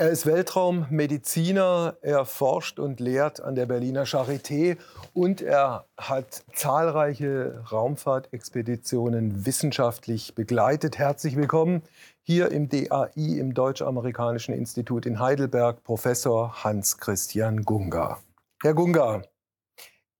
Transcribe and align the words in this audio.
Er 0.00 0.10
ist 0.10 0.26
Weltraummediziner, 0.26 1.96
er 2.02 2.24
forscht 2.24 2.78
und 2.78 3.00
lehrt 3.00 3.40
an 3.40 3.56
der 3.56 3.66
Berliner 3.66 4.04
Charité 4.04 4.76
und 5.12 5.42
er 5.42 5.86
hat 5.96 6.44
zahlreiche 6.54 7.64
Raumfahrtexpeditionen 7.72 9.44
wissenschaftlich 9.44 10.36
begleitet. 10.36 10.98
Herzlich 10.98 11.34
willkommen 11.34 11.82
hier 12.22 12.52
im 12.52 12.68
DAI, 12.68 13.10
im 13.16 13.54
Deutsch-Amerikanischen 13.54 14.54
Institut 14.54 15.04
in 15.04 15.18
Heidelberg, 15.18 15.82
Professor 15.82 16.62
Hans-Christian 16.62 17.64
Gunga. 17.64 18.20
Herr 18.62 18.74
Gunga, 18.74 19.22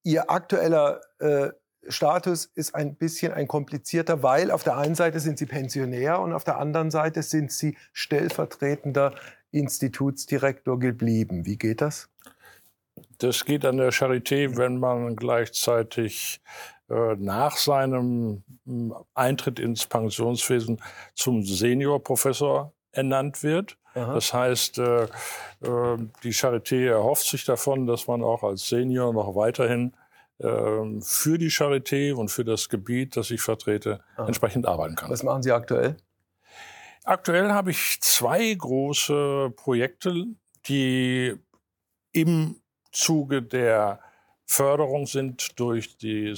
Ihr 0.03 0.29
aktueller 0.29 1.03
äh, 1.21 1.51
Status 1.87 2.47
ist 2.47 2.75
ein 2.75 2.97
bisschen 2.97 3.33
ein 3.33 3.47
komplizierter, 3.47 4.23
weil 4.23 4.51
auf 4.51 4.65
der 4.65 4.77
einen 4.77 4.95
Seite 4.95 5.21
sind 5.21 5.39
Sie 5.39 5.47
Pensionär 5.47 6.21
und 6.21 6.33
auf 6.33 6.45
der 6.45 6.59
anderen 6.59 6.91
Seite 6.91 7.23
sind 7.23 7.53
Sie 7.53 7.77
stellvertretender 7.93 9.15
Institutsdirektor 9.51 10.79
geblieben. 10.79 11.47
Wie 11.47 11.57
geht 11.57 11.81
das? 11.81 12.09
Das 13.19 13.45
geht 13.45 13.65
an 13.65 13.77
der 13.77 13.93
Charité, 13.93 14.57
wenn 14.57 14.79
man 14.79 15.17
gleichzeitig 15.17 16.41
äh, 16.89 17.17
nach 17.17 17.57
seinem 17.57 18.43
hm, 18.65 18.95
Eintritt 19.15 19.59
ins 19.59 19.87
Pensionswesen 19.87 20.81
zum 21.15 21.45
Seniorprofessor 21.45 22.73
ernannt 22.93 23.43
wird. 23.43 23.77
Aha. 23.95 24.15
Das 24.15 24.33
heißt, 24.33 24.79
äh, 24.79 25.05
äh, 25.05 25.09
die 26.23 26.33
Charité 26.33 26.89
erhofft 26.89 27.27
sich 27.27 27.45
davon, 27.45 27.87
dass 27.87 28.07
man 28.07 28.23
auch 28.23 28.43
als 28.43 28.69
Senior 28.69 29.13
noch 29.13 29.35
weiterhin 29.35 29.93
äh, 30.39 30.47
für 31.01 31.39
die 31.39 31.51
Charité 31.51 32.15
und 32.15 32.31
für 32.31 32.45
das 32.45 32.69
Gebiet, 32.69 33.17
das 33.17 33.31
ich 33.31 33.41
vertrete, 33.41 34.01
Aha. 34.17 34.27
entsprechend 34.27 34.67
arbeiten 34.67 34.95
kann. 34.95 35.11
Was 35.11 35.23
machen 35.23 35.43
Sie 35.43 35.53
aktuell? 35.53 35.97
Aktuell 37.09 37.53
habe 37.53 37.71
ich 37.71 37.97
zwei 38.03 38.53
große 38.53 39.55
Projekte, 39.57 40.27
die 40.67 41.35
im 42.13 42.61
Zuge 42.93 43.41
der 43.41 44.01
Förderung 44.45 45.07
sind 45.07 45.59
durch 45.59 45.97
die, 45.97 46.35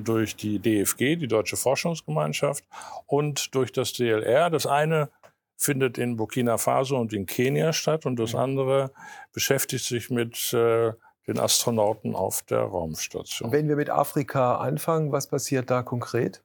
durch 0.00 0.36
die 0.36 0.58
DFG, 0.58 1.16
die 1.16 1.26
Deutsche 1.26 1.56
Forschungsgemeinschaft, 1.56 2.64
und 3.06 3.54
durch 3.54 3.72
das 3.72 3.94
DLR. 3.94 4.50
Das 4.50 4.66
eine 4.66 5.08
findet 5.56 5.96
in 5.96 6.16
Burkina 6.16 6.58
Faso 6.58 6.98
und 6.98 7.14
in 7.14 7.24
Kenia 7.24 7.72
statt 7.72 8.04
und 8.04 8.16
das 8.16 8.34
andere 8.34 8.90
beschäftigt 9.32 9.86
sich 9.86 10.10
mit 10.10 10.52
äh, 10.52 10.92
den 11.26 11.38
Astronauten 11.38 12.14
auf 12.14 12.42
der 12.42 12.60
Raumstation. 12.60 13.52
Wenn 13.52 13.68
wir 13.68 13.76
mit 13.76 13.88
Afrika 13.88 14.58
anfangen, 14.58 15.12
was 15.12 15.28
passiert 15.28 15.70
da 15.70 15.82
konkret? 15.82 16.43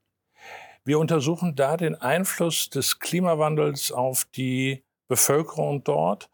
Wir 0.89 0.97
untersuchen 0.97 1.55
da 1.55 1.77
den 1.77 1.93
Einfluss 1.93 2.71
des 2.71 2.97
Klimawandels 2.97 3.91
auf 3.91 4.25
die 4.35 4.83
Bevölkerung 5.07 5.83
dort 5.83 6.31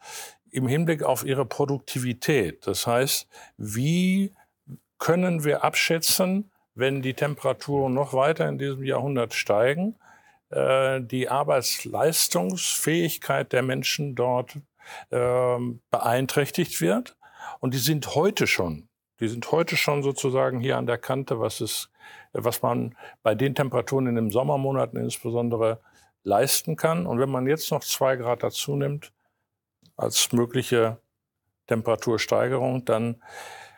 im 0.49 0.65
Hinblick 0.65 1.03
auf 1.03 1.25
ihre 1.25 1.45
Produktivität. 1.45 2.65
Das 2.65 2.87
heißt, 2.87 3.27
wie 3.57 4.33
können 4.97 5.43
wir 5.43 5.65
abschätzen, 5.65 6.51
wenn 6.73 7.01
die 7.01 7.15
Temperaturen 7.15 7.93
noch 7.93 8.13
weiter 8.13 8.47
in 8.47 8.57
diesem 8.57 8.85
Jahrhundert 8.85 9.33
steigen, 9.33 9.97
äh, 10.51 11.01
die 11.01 11.27
Arbeitsleistungsfähigkeit 11.27 13.51
der 13.51 13.61
Menschen 13.61 14.15
dort 14.15 14.55
äh, 15.09 15.57
beeinträchtigt 15.91 16.79
wird. 16.79 17.17
Und 17.59 17.73
die 17.73 17.79
sind 17.79 18.15
heute 18.15 18.47
schon, 18.47 18.87
die 19.19 19.27
sind 19.27 19.51
heute 19.51 19.75
schon 19.75 20.01
sozusagen 20.01 20.61
hier 20.61 20.77
an 20.77 20.85
der 20.85 20.97
Kante, 20.97 21.41
was 21.41 21.59
es 21.59 21.89
was 22.33 22.61
man 22.61 22.95
bei 23.23 23.35
den 23.35 23.55
Temperaturen 23.55 24.07
in 24.07 24.15
den 24.15 24.31
Sommermonaten 24.31 24.99
insbesondere 24.99 25.79
leisten 26.23 26.75
kann. 26.75 27.05
Und 27.05 27.19
wenn 27.19 27.29
man 27.29 27.47
jetzt 27.47 27.71
noch 27.71 27.83
zwei 27.83 28.15
Grad 28.15 28.43
dazu 28.43 28.75
nimmt 28.75 29.13
als 29.95 30.31
mögliche 30.33 30.97
Temperatursteigerung, 31.67 32.85
dann 32.85 33.21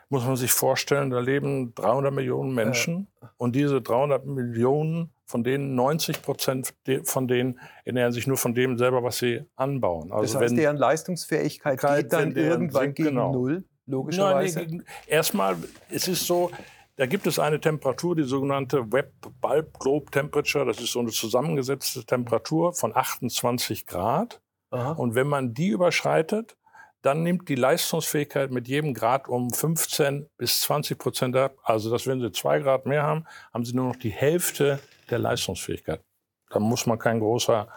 muss 0.08 0.24
man 0.24 0.36
sich 0.36 0.52
vorstellen, 0.52 1.10
da 1.10 1.20
leben 1.20 1.74
300 1.74 2.12
Millionen 2.12 2.54
Menschen 2.54 3.08
ja. 3.20 3.30
und 3.36 3.54
diese 3.54 3.82
300 3.82 4.24
Millionen, 4.24 5.10
von 5.26 5.44
denen 5.44 5.74
90 5.74 6.22
Prozent 6.22 6.74
von 7.04 7.28
denen 7.28 7.60
ernähren 7.84 8.12
sich 8.12 8.26
nur 8.26 8.38
von 8.38 8.54
dem 8.54 8.78
selber, 8.78 9.02
was 9.02 9.18
sie 9.18 9.44
anbauen. 9.56 10.10
Also 10.10 10.32
das 10.32 10.42
heißt, 10.42 10.50
wenn, 10.52 10.56
deren 10.56 10.76
Leistungsfähigkeit 10.78 11.80
geht 11.80 12.12
dann 12.12 12.34
irgendwann 12.34 12.94
gegen 12.94 13.10
genau. 13.10 13.32
Null, 13.32 13.64
logischerweise? 13.86 14.60
Nein, 14.60 14.68
nee, 14.78 14.82
erstmal, 15.06 15.56
es 15.90 16.08
ist 16.08 16.26
so, 16.26 16.50
da 16.98 17.06
gibt 17.06 17.28
es 17.28 17.38
eine 17.38 17.60
Temperatur, 17.60 18.16
die 18.16 18.24
sogenannte 18.24 18.92
Web 18.92 19.12
Bulb 19.40 19.78
Globe 19.78 20.10
Temperature. 20.10 20.66
Das 20.66 20.80
ist 20.80 20.92
so 20.92 20.98
eine 20.98 21.10
zusammengesetzte 21.10 22.04
Temperatur 22.04 22.72
von 22.74 22.94
28 22.94 23.86
Grad. 23.86 24.40
Aha. 24.70 24.92
Und 24.92 25.14
wenn 25.14 25.28
man 25.28 25.54
die 25.54 25.68
überschreitet, 25.68 26.56
dann 27.02 27.22
nimmt 27.22 27.48
die 27.48 27.54
Leistungsfähigkeit 27.54 28.50
mit 28.50 28.66
jedem 28.66 28.94
Grad 28.94 29.28
um 29.28 29.50
15 29.50 30.28
bis 30.36 30.62
20 30.62 30.98
Prozent 30.98 31.36
ab. 31.36 31.56
Also, 31.62 31.88
dass 31.88 32.08
wenn 32.08 32.20
Sie 32.20 32.32
zwei 32.32 32.58
Grad 32.58 32.84
mehr 32.84 33.04
haben, 33.04 33.26
haben 33.54 33.64
Sie 33.64 33.76
nur 33.76 33.86
noch 33.86 33.96
die 33.96 34.10
Hälfte 34.10 34.80
der 35.08 35.20
Leistungsfähigkeit. 35.20 36.02
Da 36.50 36.58
muss 36.58 36.84
man 36.86 36.98
kein 36.98 37.20
großer 37.20 37.68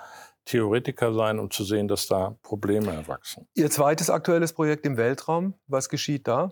Theoretiker 0.45 1.13
sein, 1.13 1.38
um 1.38 1.51
zu 1.51 1.63
sehen, 1.63 1.88
dass 1.88 2.07
da 2.07 2.35
Probleme 2.41 2.91
erwachsen. 2.91 3.47
Ihr 3.53 3.69
zweites 3.69 4.09
aktuelles 4.09 4.53
Projekt 4.53 4.88
im 4.88 4.97
Weltraum, 4.97 5.53
was 5.67 5.89
geschieht 5.89 6.27
da? 6.27 6.51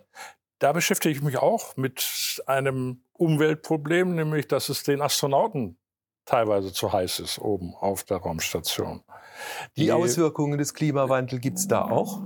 Da 0.59 0.73
beschäftige 0.73 1.15
ich 1.15 1.21
mich 1.21 1.37
auch 1.37 1.77
mit 1.77 2.41
einem 2.45 3.03
Umweltproblem, 3.13 4.15
nämlich 4.15 4.47
dass 4.47 4.69
es 4.69 4.83
den 4.83 5.01
Astronauten 5.01 5.77
teilweise 6.25 6.71
zu 6.71 6.93
heiß 6.93 7.19
ist 7.19 7.39
oben 7.39 7.73
auf 7.75 8.03
der 8.03 8.17
Raumstation. 8.17 9.03
Die, 9.75 9.85
Die 9.85 9.91
Auswirkungen 9.91 10.57
des 10.59 10.73
Klimawandels 10.73 11.41
gibt 11.41 11.57
es 11.57 11.67
da 11.67 11.83
auch? 11.83 12.21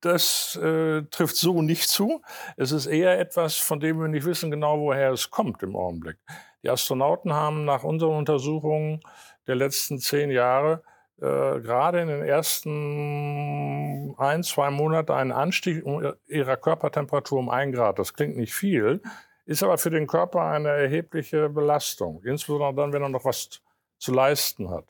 Das 0.00 0.56
äh, 0.56 1.02
trifft 1.10 1.36
so 1.36 1.62
nicht 1.62 1.88
zu. 1.88 2.22
Es 2.56 2.72
ist 2.72 2.86
eher 2.86 3.18
etwas, 3.18 3.56
von 3.56 3.80
dem 3.80 4.00
wir 4.00 4.08
nicht 4.08 4.26
wissen 4.26 4.50
genau, 4.50 4.78
woher 4.80 5.12
es 5.12 5.30
kommt 5.30 5.62
im 5.62 5.74
Augenblick. 5.74 6.18
Die 6.62 6.70
Astronauten 6.70 7.32
haben 7.32 7.64
nach 7.64 7.84
unseren 7.84 8.16
Untersuchungen 8.16 9.00
der 9.46 9.56
letzten 9.56 9.98
zehn 9.98 10.30
Jahre 10.30 10.82
äh, 11.22 11.60
gerade 11.60 12.00
in 12.00 12.08
den 12.08 12.22
ersten 12.22 14.12
ein, 14.18 14.42
zwei 14.42 14.70
Monaten 14.70 15.12
einen 15.12 15.30
Anstieg 15.30 15.84
ihrer 16.26 16.56
Körpertemperatur 16.56 17.38
um 17.38 17.48
ein 17.48 17.70
Grad. 17.70 18.00
Das 18.00 18.12
klingt 18.12 18.36
nicht 18.36 18.52
viel, 18.52 19.00
ist 19.46 19.62
aber 19.62 19.78
für 19.78 19.90
den 19.90 20.08
Körper 20.08 20.42
eine 20.42 20.70
erhebliche 20.70 21.48
Belastung, 21.48 22.20
insbesondere 22.24 22.74
dann, 22.74 22.92
wenn 22.92 23.02
er 23.02 23.08
noch 23.08 23.24
was 23.24 23.60
zu 23.98 24.12
leisten 24.12 24.68
hat. 24.68 24.86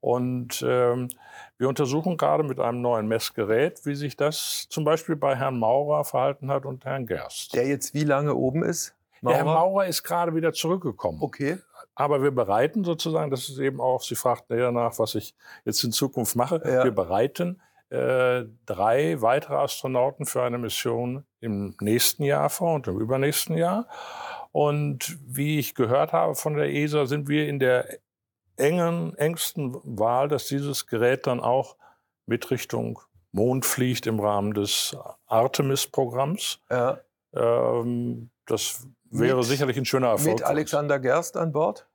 Und 0.00 0.62
ähm, 0.66 1.08
wir 1.56 1.68
untersuchen 1.68 2.18
gerade 2.18 2.42
mit 2.42 2.60
einem 2.60 2.82
neuen 2.82 3.06
Messgerät, 3.08 3.80
wie 3.86 3.94
sich 3.94 4.16
das 4.16 4.66
zum 4.68 4.84
Beispiel 4.84 5.16
bei 5.16 5.36
Herrn 5.36 5.58
Maurer 5.58 6.04
verhalten 6.04 6.50
hat 6.50 6.66
und 6.66 6.84
Herrn 6.84 7.06
Gerst. 7.06 7.54
Der 7.54 7.66
jetzt 7.66 7.94
wie 7.94 8.04
lange 8.04 8.34
oben 8.34 8.62
ist? 8.62 8.94
Maurer? 9.22 9.36
Der 9.36 9.44
Herr 9.44 9.54
Maurer 9.54 9.86
ist 9.86 10.02
gerade 10.02 10.34
wieder 10.34 10.52
zurückgekommen. 10.52 11.18
Okay. 11.22 11.58
Aber 11.94 12.22
wir 12.22 12.30
bereiten 12.30 12.84
sozusagen, 12.84 13.30
das 13.30 13.48
ist 13.48 13.58
eben 13.58 13.80
auch, 13.80 14.02
Sie 14.02 14.14
fragten 14.14 14.58
ja 14.58 14.70
nach, 14.72 14.98
was 14.98 15.14
ich 15.14 15.34
jetzt 15.64 15.84
in 15.84 15.92
Zukunft 15.92 16.36
mache. 16.36 16.62
Ja. 16.64 16.84
Wir 16.84 16.90
bereiten 16.90 17.60
äh, 17.90 18.44
drei 18.64 19.20
weitere 19.20 19.56
Astronauten 19.56 20.24
für 20.24 20.42
eine 20.42 20.56
Mission 20.56 21.26
im 21.40 21.76
nächsten 21.80 22.22
Jahr 22.24 22.48
vor 22.48 22.74
und 22.74 22.86
im 22.88 22.98
übernächsten 22.98 23.56
Jahr. 23.56 23.86
Und 24.50 25.18
wie 25.26 25.58
ich 25.58 25.74
gehört 25.74 26.12
habe 26.12 26.34
von 26.34 26.54
der 26.54 26.72
ESA, 26.72 27.06
sind 27.06 27.28
wir 27.28 27.48
in 27.48 27.58
der 27.58 27.98
engen, 28.56 29.14
engsten 29.16 29.76
Wahl, 29.84 30.28
dass 30.28 30.46
dieses 30.46 30.86
Gerät 30.86 31.26
dann 31.26 31.40
auch 31.40 31.76
mit 32.26 32.50
Richtung 32.50 33.00
Mond 33.32 33.66
fliegt 33.66 34.06
im 34.06 34.20
Rahmen 34.20 34.54
des 34.54 34.96
Artemis-Programms. 35.26 36.60
Ja. 36.70 37.00
Ähm, 37.34 38.30
das 38.46 38.86
wäre 39.12 39.36
mit, 39.36 39.46
sicherlich 39.46 39.76
ein 39.76 39.84
schöner 39.84 40.08
Erfolg. 40.08 40.38
Mit 40.38 40.42
Alexander 40.42 40.98
Gerst 40.98 41.36
an 41.36 41.52
Bord? 41.52 41.88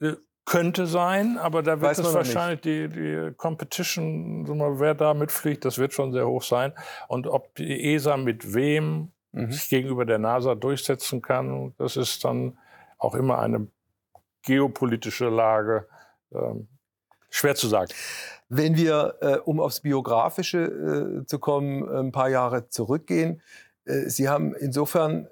Äh, 0.00 0.14
könnte 0.44 0.86
sein, 0.86 1.38
aber 1.38 1.62
da 1.62 1.80
wird 1.80 1.98
es 1.98 2.14
wahrscheinlich 2.14 2.60
die, 2.60 2.88
die 2.88 3.32
Competition, 3.36 4.46
wer 4.78 4.94
da 4.94 5.14
mitfliegt, 5.14 5.64
das 5.64 5.78
wird 5.78 5.94
schon 5.94 6.12
sehr 6.12 6.26
hoch 6.26 6.42
sein. 6.42 6.72
Und 7.08 7.26
ob 7.26 7.54
die 7.54 7.94
ESA 7.94 8.18
mit 8.18 8.54
wem 8.54 9.12
mhm. 9.32 9.52
sich 9.52 9.68
gegenüber 9.70 10.04
der 10.04 10.18
NASA 10.18 10.54
durchsetzen 10.54 11.22
kann, 11.22 11.74
das 11.78 11.96
ist 11.96 12.24
dann 12.24 12.58
auch 12.98 13.14
immer 13.14 13.38
eine 13.38 13.68
geopolitische 14.42 15.30
Lage. 15.30 15.88
Ähm, 16.32 16.68
schwer 17.30 17.54
zu 17.54 17.66
sagen. 17.68 17.90
Wenn 18.48 18.76
wir, 18.76 19.16
äh, 19.20 19.36
um 19.38 19.60
aufs 19.60 19.80
Biografische 19.80 21.22
äh, 21.22 21.26
zu 21.26 21.38
kommen, 21.38 21.88
ein 21.88 22.12
paar 22.12 22.28
Jahre 22.28 22.68
zurückgehen, 22.68 23.42
äh, 23.86 24.08
Sie 24.08 24.28
haben 24.28 24.54
insofern 24.54 25.28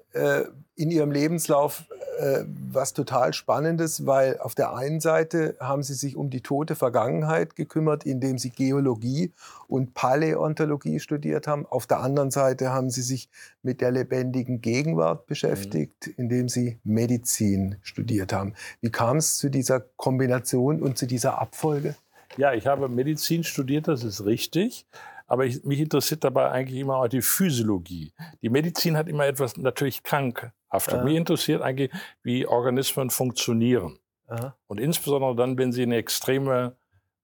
in 0.75 0.91
Ihrem 0.91 1.11
Lebenslauf 1.11 1.85
äh, 2.19 2.45
was 2.71 2.93
total 2.93 3.33
Spannendes, 3.33 4.05
weil 4.05 4.37
auf 4.39 4.55
der 4.55 4.75
einen 4.75 4.99
Seite 4.99 5.55
haben 5.59 5.83
Sie 5.83 5.93
sich 5.93 6.15
um 6.15 6.29
die 6.29 6.41
tote 6.41 6.75
Vergangenheit 6.75 7.55
gekümmert, 7.55 8.05
indem 8.05 8.37
Sie 8.37 8.49
Geologie 8.49 9.31
und 9.67 9.93
Paläontologie 9.93 10.99
studiert 10.99 11.47
haben. 11.47 11.65
Auf 11.65 11.87
der 11.87 11.99
anderen 11.99 12.31
Seite 12.31 12.71
haben 12.71 12.89
Sie 12.89 13.01
sich 13.01 13.29
mit 13.61 13.81
der 13.81 13.91
lebendigen 13.91 14.61
Gegenwart 14.61 15.25
beschäftigt, 15.25 16.07
mhm. 16.07 16.13
indem 16.17 16.49
Sie 16.49 16.79
Medizin 16.83 17.77
studiert 17.81 18.33
haben. 18.33 18.53
Wie 18.81 18.91
kam 18.91 19.17
es 19.17 19.37
zu 19.37 19.49
dieser 19.49 19.79
Kombination 19.79 20.81
und 20.81 20.97
zu 20.97 21.07
dieser 21.07 21.39
Abfolge? 21.39 21.95
Ja, 22.37 22.53
ich 22.53 22.67
habe 22.67 22.89
Medizin 22.89 23.43
studiert, 23.43 23.87
das 23.87 24.03
ist 24.03 24.25
richtig. 24.25 24.87
Aber 25.33 25.45
ich, 25.45 25.63
mich 25.63 25.79
interessiert 25.79 26.23
dabei 26.23 26.51
eigentlich 26.51 26.79
immer 26.79 26.97
auch 26.97 27.07
die 27.07 27.23
Physiologie. 27.23 28.13
Die 28.43 28.49
Medizin 28.49 28.95
hat 28.95 29.09
immer 29.09 29.25
etwas 29.25 29.57
natürlich 29.57 30.03
krankhaftes. 30.03 30.93
Ja. 30.93 31.03
Mich 31.03 31.15
interessiert 31.15 31.63
eigentlich, 31.63 31.89
wie 32.21 32.45
Organismen 32.45 33.09
funktionieren. 33.09 33.97
Aha. 34.27 34.55
Und 34.67 34.79
insbesondere 34.79 35.35
dann, 35.35 35.57
wenn 35.57 35.71
sie 35.71 35.81
in 35.81 35.91
extreme 35.91 36.75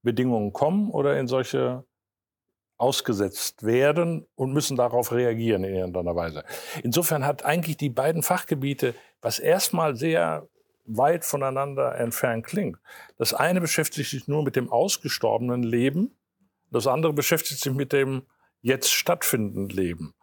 Bedingungen 0.01 0.53
kommen 0.53 0.89
oder 0.89 1.19
in 1.19 1.27
solche 1.27 1.83
ausgesetzt 2.79 3.61
werden 3.63 4.25
und 4.33 4.53
müssen 4.53 4.75
darauf 4.75 5.11
reagieren 5.11 5.63
in 5.63 5.75
irgendeiner 5.75 6.15
Weise. 6.15 6.43
Insofern 6.81 7.27
hat 7.27 7.45
eigentlich 7.45 7.77
die 7.77 7.89
beiden 7.89 8.23
Fachgebiete, 8.23 8.95
was 9.21 9.37
erstmal 9.37 9.95
sehr 9.97 10.47
weit 10.85 11.25
voneinander 11.25 11.93
entfernt 11.95 12.43
klingt. 12.43 12.79
Das 13.19 13.35
eine 13.35 13.61
beschäftigt 13.61 14.09
sich 14.09 14.27
nur 14.27 14.41
mit 14.41 14.55
dem 14.55 14.71
ausgestorbenen 14.71 15.61
Leben, 15.61 16.15
das 16.71 16.87
andere 16.87 17.13
beschäftigt 17.13 17.61
sich 17.61 17.73
mit 17.73 17.93
dem 17.93 18.23
jetzt 18.61 18.91
stattfindenden 18.91 19.69
Leben. 19.69 20.13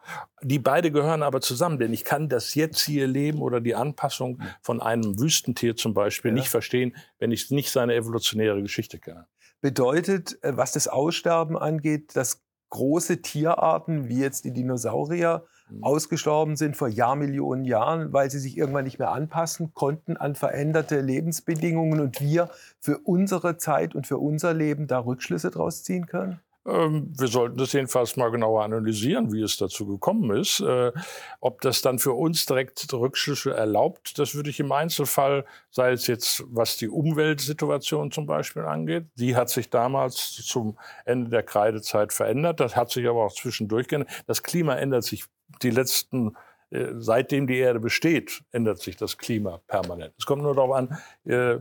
Die 0.43 0.59
beide 0.59 0.91
gehören 0.91 1.23
aber 1.23 1.41
zusammen, 1.41 1.79
denn 1.79 1.93
ich 1.93 2.05
kann 2.05 2.29
das 2.29 2.55
jetzige 2.55 3.07
Leben 3.07 3.41
oder 3.41 3.61
die 3.61 3.75
Anpassung 3.75 4.43
von 4.61 4.83
einem 4.83 5.19
Wüstentier 5.19 5.77
zum 5.77 5.95
Beispiel 5.95 6.31
ja. 6.31 6.35
nicht 6.35 6.49
verstehen, 6.49 6.95
wenn 7.19 7.31
ich 7.31 7.51
nicht 7.51 7.71
seine 7.71 7.95
evolutionäre 7.95 8.61
Geschichte 8.63 8.99
kenne. 8.99 9.27
Bedeutet, 9.63 10.39
äh, 10.43 10.57
was 10.57 10.73
das 10.73 10.87
Aussterben 10.87 11.57
angeht, 11.57 12.15
dass 12.15 12.43
große 12.71 13.23
Tierarten 13.23 14.09
wie 14.09 14.21
jetzt 14.21 14.45
die 14.45 14.53
Dinosaurier. 14.53 15.47
Ausgestorben 15.81 16.57
sind 16.57 16.77
vor 16.77 16.89
Jahrmillionen 16.89 17.65
Jahren, 17.65 18.13
weil 18.13 18.31
sie 18.31 18.39
sich 18.39 18.57
irgendwann 18.57 18.85
nicht 18.85 18.99
mehr 18.99 19.13
anpassen 19.13 19.73
konnten 19.75 20.17
an 20.17 20.35
veränderte 20.35 21.01
Lebensbedingungen 21.01 22.01
und 22.01 22.21
wir 22.21 22.51
für 22.81 22.99
unsere 22.99 23.59
Zeit 23.59 23.95
und 23.95 24.07
für 24.07 24.19
unser 24.19 24.55
Leben 24.55 24.87
da 24.87 25.01
Rückschlüsse 25.01 25.51
draus 25.51 25.83
ziehen 25.83 26.07
können? 26.07 26.41
Ähm, 26.67 27.13
wir 27.17 27.29
sollten 27.29 27.57
das 27.57 27.73
jedenfalls 27.73 28.17
mal 28.17 28.31
genauer 28.31 28.65
analysieren, 28.65 29.33
wie 29.33 29.43
es 29.43 29.57
dazu 29.57 29.87
gekommen 29.87 30.37
ist. 30.37 30.61
Äh, 30.61 30.93
ob 31.41 31.61
das 31.61 31.81
dann 31.83 31.99
für 31.99 32.13
uns 32.13 32.47
direkt 32.47 32.93
Rückschlüsse 32.93 33.55
erlaubt, 33.55 34.19
das 34.19 34.35
würde 34.35 34.51
ich 34.51 34.59
im 34.59 34.73
Einzelfall, 34.73 35.45
sei 35.71 35.93
es 35.93 36.07
jetzt 36.07 36.45
was 36.49 36.77
die 36.77 36.89
Umweltsituation 36.89 38.11
zum 38.11 38.27
Beispiel 38.27 38.63
angeht, 38.63 39.07
die 39.15 39.37
hat 39.37 39.49
sich 39.49 39.71
damals 39.71 40.35
zum 40.35 40.79
Ende 41.05 41.31
der 41.31 41.43
Kreidezeit 41.43 42.13
verändert. 42.13 42.61
Das 42.61 42.75
hat 42.75 42.91
sich 42.91 43.07
aber 43.07 43.25
auch 43.25 43.33
zwischendurch 43.33 43.89
geändert. 43.89 44.11
Das 44.27 44.43
Klima 44.43 44.75
ändert 44.75 45.05
sich 45.05 45.25
die 45.63 45.71
letzten 45.71 46.37
äh, 46.71 46.95
Seitdem 46.97 47.47
die 47.47 47.59
Erde 47.59 47.79
besteht, 47.79 48.43
ändert 48.51 48.81
sich 48.81 48.97
das 48.97 49.19
Klima 49.19 49.61
permanent. 49.69 50.15
Es 50.19 50.27
kommt 50.27 50.43
nur 50.43 50.55
darauf 50.55 50.75
an, 50.75 50.99
äh, 51.25 51.59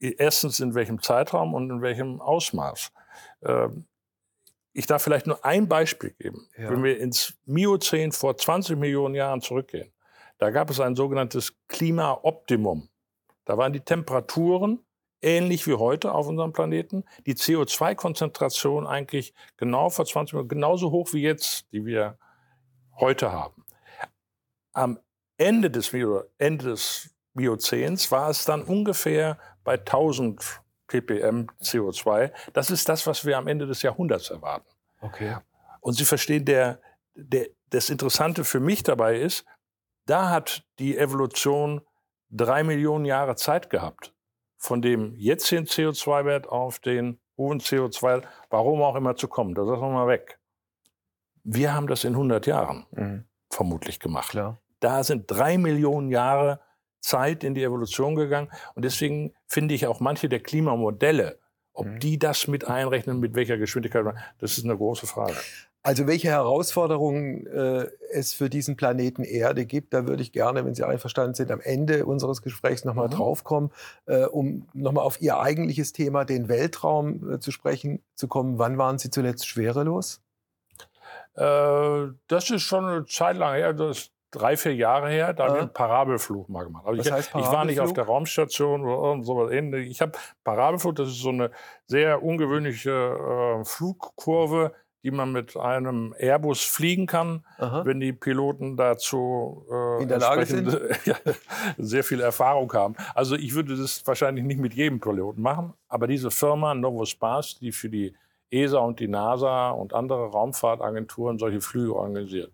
erstens 0.00 0.60
in 0.60 0.74
welchem 0.74 1.02
Zeitraum 1.02 1.52
und 1.52 1.70
in 1.70 1.82
welchem 1.82 2.20
Ausmaß. 2.20 2.90
Ich 4.78 4.86
darf 4.86 5.02
vielleicht 5.02 5.26
nur 5.26 5.42
ein 5.42 5.68
Beispiel 5.68 6.10
geben. 6.10 6.50
Ja. 6.54 6.68
Wenn 6.68 6.84
wir 6.84 7.00
ins 7.00 7.32
Miozän 7.46 8.12
vor 8.12 8.36
20 8.36 8.76
Millionen 8.76 9.14
Jahren 9.14 9.40
zurückgehen, 9.40 9.90
da 10.36 10.50
gab 10.50 10.68
es 10.68 10.80
ein 10.80 10.94
sogenanntes 10.94 11.54
Klimaoptimum. 11.68 12.90
Da 13.46 13.56
waren 13.56 13.72
die 13.72 13.80
Temperaturen 13.80 14.84
ähnlich 15.22 15.66
wie 15.66 15.72
heute 15.72 16.12
auf 16.12 16.28
unserem 16.28 16.52
Planeten, 16.52 17.04
die 17.24 17.32
CO2-Konzentration 17.32 18.86
eigentlich 18.86 19.32
genau 19.56 19.88
vor 19.88 20.04
20 20.04 20.34
Millionen, 20.34 20.48
genauso 20.50 20.90
hoch 20.90 21.14
wie 21.14 21.22
jetzt, 21.22 21.72
die 21.72 21.86
wir 21.86 22.18
heute 23.00 23.32
haben. 23.32 23.64
Am 24.74 24.98
Ende 25.38 25.70
des, 25.70 25.90
Ende 26.36 26.66
des 26.66 27.14
Miozäns 27.32 28.12
war 28.12 28.28
es 28.28 28.44
dann 28.44 28.60
ungefähr 28.62 29.38
bei 29.64 29.78
1000 29.78 30.60
ppm 30.86 31.46
CO2. 31.62 32.32
Das 32.52 32.70
ist 32.70 32.88
das, 32.88 33.06
was 33.06 33.24
wir 33.24 33.38
am 33.38 33.46
Ende 33.46 33.66
des 33.66 33.82
Jahrhunderts 33.82 34.30
erwarten. 34.30 34.68
Okay. 35.00 35.36
Und 35.80 35.94
Sie 35.94 36.04
verstehen, 36.04 36.44
der, 36.44 36.80
der, 37.14 37.48
das 37.70 37.90
Interessante 37.90 38.44
für 38.44 38.60
mich 38.60 38.82
dabei 38.82 39.18
ist, 39.18 39.44
da 40.06 40.30
hat 40.30 40.64
die 40.78 40.96
Evolution 40.96 41.80
drei 42.30 42.62
Millionen 42.62 43.04
Jahre 43.04 43.36
Zeit 43.36 43.70
gehabt, 43.70 44.14
von 44.56 44.82
dem 44.82 45.14
jetzigen 45.16 45.64
CO2-Wert 45.64 46.48
auf 46.48 46.78
den 46.78 47.20
hohen 47.36 47.60
CO2, 47.60 48.22
warum 48.50 48.82
auch 48.82 48.96
immer 48.96 49.16
zu 49.16 49.28
kommen. 49.28 49.54
Das 49.54 49.68
ist 49.68 49.80
mal 49.80 50.08
weg. 50.08 50.38
Wir 51.44 51.74
haben 51.74 51.86
das 51.86 52.04
in 52.04 52.14
100 52.14 52.46
Jahren 52.46 52.86
mhm. 52.92 53.24
vermutlich 53.50 54.00
gemacht. 54.00 54.30
Klar. 54.30 54.60
Da 54.80 55.04
sind 55.04 55.30
drei 55.30 55.58
Millionen 55.58 56.10
Jahre 56.10 56.60
Zeit 57.06 57.44
in 57.44 57.54
die 57.54 57.62
Evolution 57.62 58.16
gegangen. 58.16 58.50
Und 58.74 58.84
deswegen 58.84 59.32
finde 59.46 59.74
ich 59.74 59.86
auch 59.86 60.00
manche 60.00 60.28
der 60.28 60.40
Klimamodelle, 60.40 61.38
ob 61.72 61.86
mhm. 61.86 61.98
die 62.00 62.18
das 62.18 62.48
mit 62.48 62.66
einrechnen, 62.66 63.20
mit 63.20 63.34
welcher 63.34 63.58
Geschwindigkeit, 63.58 64.04
das 64.38 64.58
ist 64.58 64.64
eine 64.64 64.76
große 64.76 65.06
Frage. 65.06 65.36
Also 65.84 66.08
welche 66.08 66.28
Herausforderungen 66.28 67.46
äh, 67.46 67.86
es 68.10 68.32
für 68.32 68.50
diesen 68.50 68.76
Planeten 68.76 69.22
Erde 69.22 69.66
gibt, 69.66 69.94
da 69.94 70.08
würde 70.08 70.20
ich 70.20 70.32
gerne, 70.32 70.64
wenn 70.64 70.74
Sie 70.74 70.82
einverstanden 70.82 71.34
sind, 71.34 71.52
am 71.52 71.60
Ende 71.60 72.06
unseres 72.06 72.42
Gesprächs 72.42 72.84
nochmal 72.84 73.06
mhm. 73.06 73.12
draufkommen, 73.12 73.70
äh, 74.06 74.24
um 74.24 74.66
nochmal 74.74 75.04
auf 75.04 75.22
Ihr 75.22 75.38
eigentliches 75.38 75.92
Thema, 75.92 76.24
den 76.24 76.48
Weltraum, 76.48 77.34
äh, 77.34 77.38
zu 77.38 77.52
sprechen 77.52 78.02
zu 78.16 78.26
kommen. 78.26 78.58
Wann 78.58 78.78
waren 78.78 78.98
Sie 78.98 79.10
zuletzt 79.10 79.46
schwerelos? 79.46 80.22
Äh, 81.34 82.08
das 82.26 82.50
ist 82.50 82.62
schon 82.62 82.84
eine 82.84 83.06
Zeit 83.06 83.36
lang 83.36 83.54
her. 83.54 83.72
Das 83.72 84.10
drei, 84.36 84.56
vier 84.56 84.74
Jahre 84.74 85.08
her, 85.08 85.32
da 85.32 85.44
ja. 85.44 85.48
habe 85.48 85.58
ich 85.58 85.62
einen 85.62 85.72
Parabelflug 85.72 86.48
mal 86.48 86.64
gemacht. 86.64 86.86
Also 86.86 87.00
ich, 87.00 87.10
heißt 87.10 87.30
ich, 87.34 87.52
war 87.52 87.64
nicht 87.64 87.80
auf 87.80 87.92
der 87.92 88.04
Raumstation 88.04 88.84
oder 88.84 89.22
sowas 89.24 89.50
ähnliches. 89.50 89.90
Ich 89.90 90.00
habe 90.00 90.12
Parabelflug, 90.44 90.96
das 90.96 91.08
ist 91.08 91.20
so 91.20 91.30
eine 91.30 91.50
sehr 91.86 92.22
ungewöhnliche 92.22 92.90
äh, 92.90 93.64
Flugkurve, 93.64 94.72
die 95.02 95.12
man 95.12 95.30
mit 95.30 95.56
einem 95.56 96.14
Airbus 96.18 96.64
fliegen 96.64 97.06
kann, 97.06 97.44
Aha. 97.58 97.84
wenn 97.84 98.00
die 98.00 98.12
Piloten 98.12 98.76
dazu 98.76 99.64
äh, 99.70 100.02
in 100.02 100.08
der 100.08 100.18
Lage 100.18 100.44
sind, 100.46 100.76
sehr 101.78 102.02
viel 102.02 102.20
Erfahrung 102.20 102.72
haben. 102.72 102.96
Also 103.14 103.36
ich 103.36 103.54
würde 103.54 103.76
das 103.76 104.04
wahrscheinlich 104.04 104.44
nicht 104.44 104.58
mit 104.58 104.74
jedem 104.74 104.98
Piloten 104.98 105.42
machen, 105.42 105.74
aber 105.88 106.08
diese 106.08 106.30
Firma 106.30 106.74
Novospace, 106.74 107.58
die 107.60 107.70
für 107.70 107.88
die 107.88 108.14
ESA 108.50 108.78
und 108.78 108.98
die 108.98 109.08
NASA 109.08 109.70
und 109.70 109.94
andere 109.94 110.26
Raumfahrtagenturen 110.26 111.38
solche 111.38 111.60
Flüge 111.60 111.94
organisiert. 111.94 112.52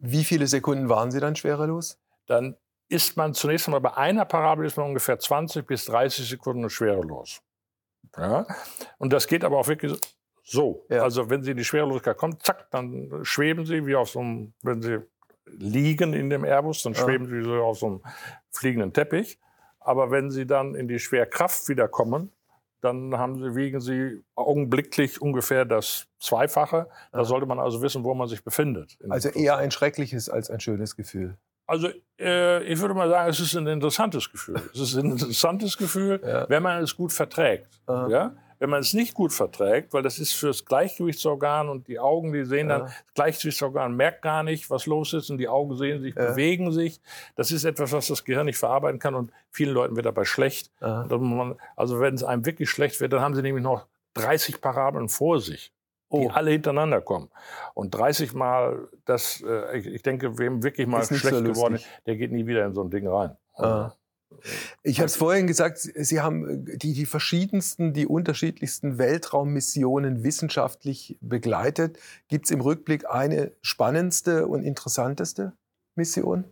Wie 0.00 0.24
viele 0.24 0.46
Sekunden 0.46 0.88
waren 0.88 1.10
Sie 1.10 1.20
dann 1.20 1.36
schwerelos? 1.36 1.98
Dann 2.26 2.56
ist 2.88 3.16
man 3.16 3.34
zunächst 3.34 3.68
einmal 3.68 3.80
bei 3.80 3.96
einer 3.96 4.24
Parabel 4.24 4.66
ist 4.66 4.76
man 4.76 4.86
ungefähr 4.86 5.18
20 5.18 5.66
bis 5.66 5.84
30 5.84 6.28
Sekunden 6.28 6.68
schwerelos. 6.70 7.40
Ja? 8.16 8.46
Und 8.98 9.12
das 9.12 9.26
geht 9.26 9.44
aber 9.44 9.58
auch 9.58 9.68
wirklich 9.68 9.98
so. 10.42 10.84
Ja. 10.88 11.02
Also 11.02 11.30
wenn 11.30 11.42
Sie 11.42 11.52
in 11.52 11.56
die 11.56 11.64
Schwerelosigkeit 11.64 12.16
kommen, 12.16 12.40
zack, 12.40 12.70
dann 12.70 13.20
schweben 13.22 13.66
Sie 13.66 13.86
wie 13.86 13.94
auf 13.94 14.10
so 14.10 14.20
einem, 14.20 14.54
wenn 14.62 14.82
Sie 14.82 14.98
liegen 15.44 16.12
in 16.14 16.30
dem 16.30 16.44
Airbus, 16.44 16.82
dann 16.82 16.94
schweben 16.94 17.26
ja. 17.26 17.42
Sie 17.42 17.44
so 17.44 17.62
auf 17.62 17.78
so 17.78 17.86
einem 17.86 18.02
fliegenden 18.50 18.92
Teppich. 18.92 19.38
Aber 19.78 20.10
wenn 20.10 20.30
Sie 20.30 20.46
dann 20.46 20.74
in 20.74 20.88
die 20.88 20.98
Schwerkraft 20.98 21.68
wieder 21.68 21.88
kommen, 21.88 22.32
dann 22.80 23.16
haben 23.16 23.36
sie, 23.38 23.54
wiegen 23.54 23.80
sie 23.80 24.22
augenblicklich 24.34 25.20
ungefähr 25.20 25.64
das 25.64 26.06
Zweifache. 26.18 26.88
Da 27.12 27.24
sollte 27.24 27.46
man 27.46 27.58
also 27.58 27.82
wissen, 27.82 28.04
wo 28.04 28.14
man 28.14 28.28
sich 28.28 28.42
befindet. 28.42 28.98
Also 29.08 29.28
eher 29.28 29.56
ein 29.56 29.70
schreckliches 29.70 30.28
als 30.28 30.50
ein 30.50 30.60
schönes 30.60 30.96
Gefühl. 30.96 31.36
Also 31.66 31.88
äh, 32.18 32.64
ich 32.64 32.80
würde 32.80 32.94
mal 32.94 33.08
sagen, 33.08 33.30
es 33.30 33.38
ist 33.38 33.54
ein 33.54 33.66
interessantes 33.66 34.30
Gefühl. 34.32 34.60
Es 34.74 34.80
ist 34.80 34.96
ein 34.96 35.12
interessantes 35.12 35.76
Gefühl, 35.78 36.20
ja. 36.26 36.48
wenn 36.48 36.62
man 36.62 36.82
es 36.82 36.96
gut 36.96 37.12
verträgt. 37.12 37.80
Ja? 37.86 38.34
Wenn 38.60 38.70
man 38.70 38.80
es 38.80 38.92
nicht 38.92 39.14
gut 39.14 39.32
verträgt, 39.32 39.92
weil 39.92 40.02
das 40.02 40.18
ist 40.18 40.34
fürs 40.34 40.64
Gleichgewichtsorgan 40.64 41.68
und 41.68 41.88
die 41.88 41.98
Augen, 41.98 42.32
die 42.32 42.44
sehen 42.44 42.68
dann, 42.68 42.82
das 42.82 43.14
Gleichgewichtsorgan 43.14 43.96
merkt 43.96 44.22
gar 44.22 44.42
nicht, 44.42 44.70
was 44.70 44.86
los 44.86 45.12
ist 45.14 45.30
und 45.30 45.38
die 45.38 45.48
Augen 45.48 45.76
sehen 45.76 46.00
sich, 46.00 46.14
ja. 46.14 46.30
bewegen 46.30 46.70
sich. 46.70 47.00
Das 47.36 47.50
ist 47.50 47.64
etwas, 47.64 47.90
was 47.92 48.06
das 48.06 48.24
Gehirn 48.24 48.46
nicht 48.46 48.58
verarbeiten 48.58 49.00
kann 49.00 49.14
und 49.14 49.32
vielen 49.50 49.74
Leuten 49.74 49.96
wird 49.96 50.06
dabei 50.06 50.24
schlecht. 50.24 50.70
Man, 50.80 51.56
also 51.74 51.98
wenn 52.00 52.14
es 52.14 52.22
einem 52.22 52.46
wirklich 52.46 52.70
schlecht 52.70 53.00
wird, 53.00 53.12
dann 53.12 53.20
haben 53.20 53.34
sie 53.34 53.42
nämlich 53.42 53.64
noch 53.64 53.86
30 54.14 54.60
Parabeln 54.60 55.08
vor 55.08 55.40
sich 55.40 55.72
die 56.12 56.26
oh. 56.26 56.30
alle 56.30 56.50
hintereinander 56.50 57.00
kommen. 57.00 57.30
Und 57.74 57.94
30 57.94 58.34
Mal, 58.34 58.88
das, 59.04 59.42
äh, 59.46 59.78
ich, 59.78 59.86
ich, 59.86 60.02
denke, 60.02 60.38
wem 60.38 60.62
wirklich 60.62 60.86
mal 60.86 61.04
schlecht 61.04 61.22
so 61.22 61.42
geworden 61.42 61.74
ist, 61.74 61.86
der 62.06 62.16
geht 62.16 62.32
nie 62.32 62.46
wieder 62.46 62.66
in 62.66 62.74
so 62.74 62.82
ein 62.82 62.90
Ding 62.90 63.06
rein. 63.06 63.36
Ah. 63.54 63.92
Ich 64.82 64.98
habe 64.98 65.06
es 65.06 65.16
vorhin 65.16 65.46
gesagt, 65.46 65.78
Sie 65.78 66.20
haben 66.20 66.66
äh, 66.66 66.76
die, 66.76 66.92
die 66.92 67.06
verschiedensten, 67.06 67.92
die 67.92 68.06
unterschiedlichsten 68.06 68.98
Weltraummissionen 68.98 70.24
wissenschaftlich 70.24 71.18
begleitet. 71.20 71.98
Gibt 72.28 72.46
es 72.46 72.50
im 72.50 72.60
Rückblick 72.60 73.08
eine 73.08 73.52
spannendste 73.62 74.46
und 74.46 74.62
interessanteste 74.62 75.52
Mission? 75.94 76.44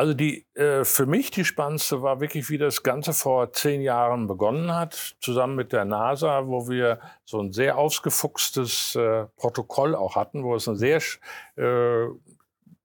Also 0.00 0.14
die, 0.14 0.46
äh, 0.54 0.84
für 0.84 1.04
mich 1.04 1.30
die 1.30 1.44
spannendste 1.44 2.00
war 2.00 2.20
wirklich, 2.20 2.48
wie 2.48 2.56
das 2.56 2.82
Ganze 2.82 3.12
vor 3.12 3.52
zehn 3.52 3.82
Jahren 3.82 4.28
begonnen 4.28 4.74
hat, 4.74 5.16
zusammen 5.20 5.56
mit 5.56 5.72
der 5.72 5.84
NASA, 5.84 6.46
wo 6.46 6.68
wir 6.68 7.00
so 7.24 7.40
ein 7.40 7.52
sehr 7.52 7.76
ausgefuchstes 7.76 8.94
äh, 8.94 9.26
Protokoll 9.36 9.94
auch 9.94 10.16
hatten, 10.16 10.42
wo 10.42 10.54
es 10.54 10.66
eine 10.68 10.78
sehr 10.78 11.02
äh, 11.56 12.08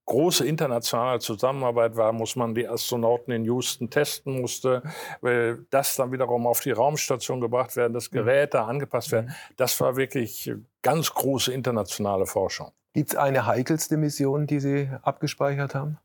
große 0.05 0.45
internationale 0.45 1.19
Zusammenarbeit 1.19 1.95
war, 1.97 2.13
muss 2.13 2.35
man 2.35 2.53
die 2.53 2.67
Astronauten 2.67 3.33
in 3.33 3.43
Houston 3.45 3.89
testen 3.89 4.41
musste, 4.41 4.83
weil 5.21 5.65
das 5.69 5.95
dann 5.95 6.11
wiederum 6.11 6.47
auf 6.47 6.59
die 6.59 6.71
Raumstation 6.71 7.41
gebracht 7.41 7.75
werden, 7.75 7.93
das 7.93 8.11
Gerät 8.11 8.53
da 8.53 8.65
angepasst 8.65 9.11
werden. 9.11 9.35
Das 9.57 9.79
war 9.81 9.95
wirklich 9.95 10.51
ganz 10.81 11.13
große 11.13 11.51
internationale 11.51 12.25
Forschung. 12.25 12.71
Gibt 12.93 13.09
es 13.09 13.15
eine 13.15 13.45
heikelste 13.45 13.97
Mission, 13.97 14.47
die 14.47 14.59
Sie 14.59 14.89
abgespeichert 15.01 15.75
haben? 15.75 15.97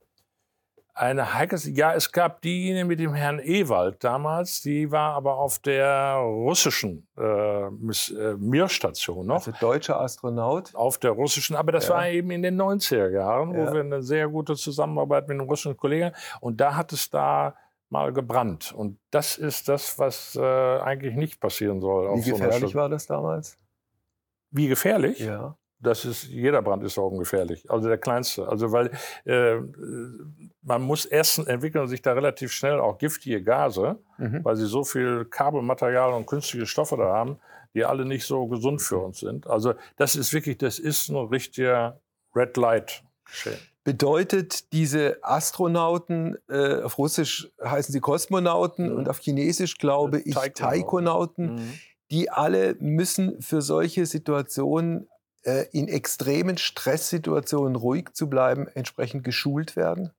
Eine 0.94 1.34
heikles, 1.34 1.70
ja, 1.74 1.94
es 1.94 2.12
gab 2.12 2.42
diejenige 2.42 2.84
mit 2.84 3.00
dem 3.00 3.14
Herrn 3.14 3.38
Ewald 3.38 4.02
damals, 4.02 4.60
die 4.62 4.90
war 4.90 5.14
aber 5.14 5.36
auf 5.36 5.58
der 5.58 6.14
russischen 6.16 7.06
äh, 7.16 7.66
äh, 7.66 8.34
Mir-Station 8.38 9.26
noch. 9.26 9.46
Also 9.46 9.52
deutscher 9.60 10.00
Astronaut? 10.00 10.74
Auf 10.74 10.98
der 10.98 11.12
russischen, 11.12 11.56
aber 11.56 11.72
das 11.72 11.88
ja. 11.88 11.94
war 11.94 12.08
eben 12.08 12.30
in 12.30 12.42
den 12.42 12.60
90er 12.60 13.10
Jahren, 13.10 13.54
wo 13.54 13.64
ja. 13.64 13.72
wir 13.72 13.80
eine 13.80 14.02
sehr 14.02 14.28
gute 14.28 14.56
Zusammenarbeit 14.56 15.28
mit 15.28 15.38
den 15.38 15.46
russischen 15.46 15.76
Kollegen 15.76 16.12
und 16.40 16.60
da 16.60 16.76
hat 16.76 16.92
es 16.92 17.08
da 17.08 17.54
mal 17.88 18.12
gebrannt. 18.12 18.72
Und 18.72 18.98
das 19.10 19.38
ist 19.38 19.68
das, 19.68 19.98
was 19.98 20.36
äh, 20.36 20.40
eigentlich 20.40 21.14
nicht 21.14 21.40
passieren 21.40 21.80
soll. 21.80 22.16
Wie 22.16 22.30
gefährlich 22.30 22.72
so 22.72 22.78
war 22.78 22.88
das 22.88 23.06
damals? 23.06 23.58
Wie 24.50 24.68
gefährlich? 24.68 25.18
Ja 25.20 25.56
das 25.80 26.04
ist, 26.04 26.24
jeder 26.24 26.62
Brand 26.62 26.84
ist 26.84 26.96
gefährlich. 26.96 27.70
Also 27.70 27.88
der 27.88 27.98
kleinste. 27.98 28.46
Also 28.46 28.70
weil 28.72 28.90
äh, 29.24 29.56
man 30.62 30.82
muss 30.82 31.06
erst 31.06 31.38
entwickeln 31.46 31.88
sich 31.88 32.02
da 32.02 32.12
relativ 32.12 32.52
schnell 32.52 32.78
auch 32.80 32.98
giftige 32.98 33.42
Gase, 33.42 33.98
mhm. 34.18 34.44
weil 34.44 34.56
sie 34.56 34.66
so 34.66 34.84
viel 34.84 35.24
Kabelmaterial 35.24 36.12
und 36.12 36.26
künstliche 36.26 36.66
Stoffe 36.66 36.96
da 36.96 37.04
haben, 37.04 37.38
die 37.74 37.84
alle 37.84 38.04
nicht 38.04 38.26
so 38.26 38.46
gesund 38.46 38.82
für 38.82 38.98
uns 38.98 39.20
sind. 39.20 39.46
Also 39.46 39.74
das 39.96 40.16
ist 40.16 40.32
wirklich, 40.32 40.58
das 40.58 40.78
ist 40.78 41.08
ein 41.08 41.16
richtiger 41.16 42.00
Red 42.34 42.56
Light 42.56 43.02
geschehen. 43.24 43.58
Bedeutet 43.82 44.72
diese 44.74 45.18
Astronauten, 45.22 46.36
äh, 46.48 46.82
auf 46.82 46.98
Russisch 46.98 47.50
heißen 47.64 47.92
sie 47.92 48.00
Kosmonauten 48.00 48.90
mhm. 48.90 48.96
und 48.98 49.08
auf 49.08 49.18
Chinesisch 49.20 49.78
glaube 49.78 50.20
ich 50.20 50.34
Taikonauten, 50.34 51.54
mhm. 51.54 51.80
die 52.10 52.28
alle 52.28 52.76
müssen 52.78 53.40
für 53.40 53.62
solche 53.62 54.04
Situationen 54.04 55.04
äh, 55.04 55.19
in 55.72 55.88
extremen 55.88 56.58
Stresssituationen 56.58 57.76
ruhig 57.76 58.10
zu 58.12 58.28
bleiben, 58.28 58.68
entsprechend 58.68 59.24
geschult 59.24 59.74
werden 59.74 60.12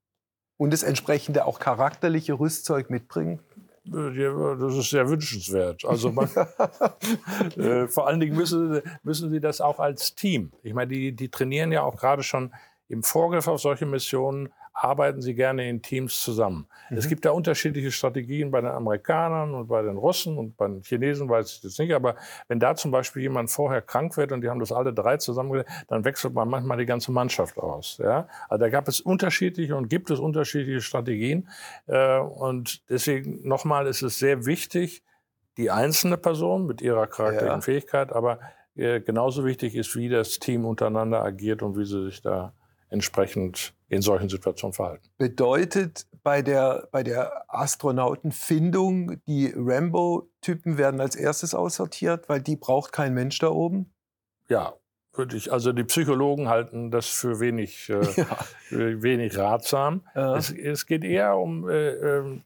und 0.58 0.74
das 0.74 0.84
entsprechende 0.84 1.46
auch 1.46 1.60
charakterliche 1.60 2.34
Rüstzeug 2.34 2.90
mitbringen? 2.90 3.40
Das 3.84 4.76
ist 4.76 4.92
sehr 4.92 5.10
wünschenswert. 5.10 5.86
Also 5.86 6.12
man, 6.12 6.30
äh, 7.58 7.88
vor 7.88 8.08
allen 8.08 8.20
Dingen 8.20 8.36
müssen, 8.36 8.82
müssen 9.02 9.32
sie 9.32 9.40
das 9.40 9.60
auch 9.60 9.80
als 9.80 10.14
Team. 10.14 10.52
Ich 10.62 10.74
meine, 10.74 10.94
die, 10.94 11.16
die 11.16 11.30
trainieren 11.30 11.72
ja 11.72 11.82
auch 11.82 11.98
gerade 11.98 12.22
schon 12.22 12.54
im 12.88 13.04
Vorgriff 13.04 13.48
auf 13.48 13.60
solche 13.60 13.86
Missionen 13.86 14.54
arbeiten 14.84 15.22
sie 15.22 15.36
gerne 15.36 15.70
in 15.70 15.82
Teams 15.82 16.20
zusammen. 16.22 16.68
Mhm. 16.90 16.98
Es 16.98 17.08
gibt 17.08 17.26
da 17.26 17.32
unterschiedliche 17.32 17.92
Strategien 17.92 18.50
bei 18.50 18.62
den 18.62 18.72
Amerikanern 18.72 19.54
und 19.54 19.68
bei 19.68 19.82
den 19.82 19.98
Russen 19.98 20.38
und 20.38 20.58
bei 20.58 20.68
den 20.68 20.82
Chinesen 20.82 21.30
weiß 21.30 21.54
ich 21.54 21.62
das 21.62 21.78
nicht. 21.78 21.94
Aber 21.94 22.16
wenn 22.48 22.60
da 22.60 22.76
zum 22.76 22.92
Beispiel 22.92 23.22
jemand 23.22 23.52
vorher 23.52 23.82
krank 23.82 24.18
wird 24.18 24.32
und 24.32 24.42
die 24.42 24.50
haben 24.50 24.60
das 24.60 24.72
alle 24.72 24.94
drei 24.94 25.18
zusammen, 25.18 25.64
dann 25.88 26.04
wechselt 26.04 26.34
man 26.34 26.50
manchmal 26.50 26.78
die 26.78 26.86
ganze 26.86 27.12
Mannschaft 27.12 27.58
aus. 27.58 28.00
Ja? 28.04 28.28
Also 28.50 28.64
da 28.64 28.70
gab 28.70 28.88
es 28.88 29.02
unterschiedliche 29.02 29.76
und 29.76 29.90
gibt 29.90 30.10
es 30.10 30.20
unterschiedliche 30.20 30.82
Strategien. 30.82 31.48
Äh, 31.88 32.18
und 32.18 32.90
deswegen 32.90 33.48
nochmal 33.48 33.86
ist 33.88 34.02
es 34.02 34.18
sehr 34.18 34.46
wichtig, 34.46 35.04
die 35.58 35.70
einzelne 35.70 36.18
Person 36.18 36.66
mit 36.66 36.82
ihrer 36.82 37.08
charakterlichen 37.08 37.60
ja. 37.60 37.62
Fähigkeit, 37.62 38.12
aber 38.12 38.40
äh, 38.76 39.02
genauso 39.02 39.46
wichtig 39.46 39.76
ist, 39.76 39.96
wie 39.96 40.10
das 40.10 40.40
Team 40.40 40.66
untereinander 40.66 41.24
agiert 41.24 41.62
und 41.62 41.78
wie 41.78 41.86
sie 41.86 42.06
sich 42.06 42.22
da 42.22 42.54
entsprechend 42.92 43.74
in 43.88 44.02
solchen 44.02 44.30
Situationen 44.30 44.74
verhalten. 44.74 45.10
Bedeutet 45.18 46.06
bei 46.24 46.42
der, 46.42 46.88
bei 46.92 47.04
der 47.04 47.46
Astronautenfindung, 47.48 49.22
die 49.26 49.52
Rambo-Typen 49.56 50.78
werden 50.78 51.02
als 51.02 51.16
erstes 51.16 51.56
aussortiert, 51.56 52.30
weil 52.30 52.42
die 52.42 52.58
braucht 52.58 52.92
kein 52.92 53.14
Mensch 53.14 53.40
da 53.40 53.50
oben? 53.50 53.92
Ja, 54.50 54.74
würde 55.14 55.36
ich. 55.36 55.52
Also 55.52 55.72
die 55.72 55.86
Psychologen 55.86 56.50
halten 56.50 56.92
das 56.92 57.08
für 57.08 57.40
wenig, 57.40 57.90
äh, 57.90 58.02
ja. 58.16 58.38
wenig 58.70 59.38
ratsam. 59.38 60.04
Ja. 60.16 60.36
Es, 60.36 60.52
es, 60.52 60.86
geht 60.86 61.04
eher 61.04 61.38
um 61.38 61.68
äh, 61.70 61.92
äh, 61.92 62.42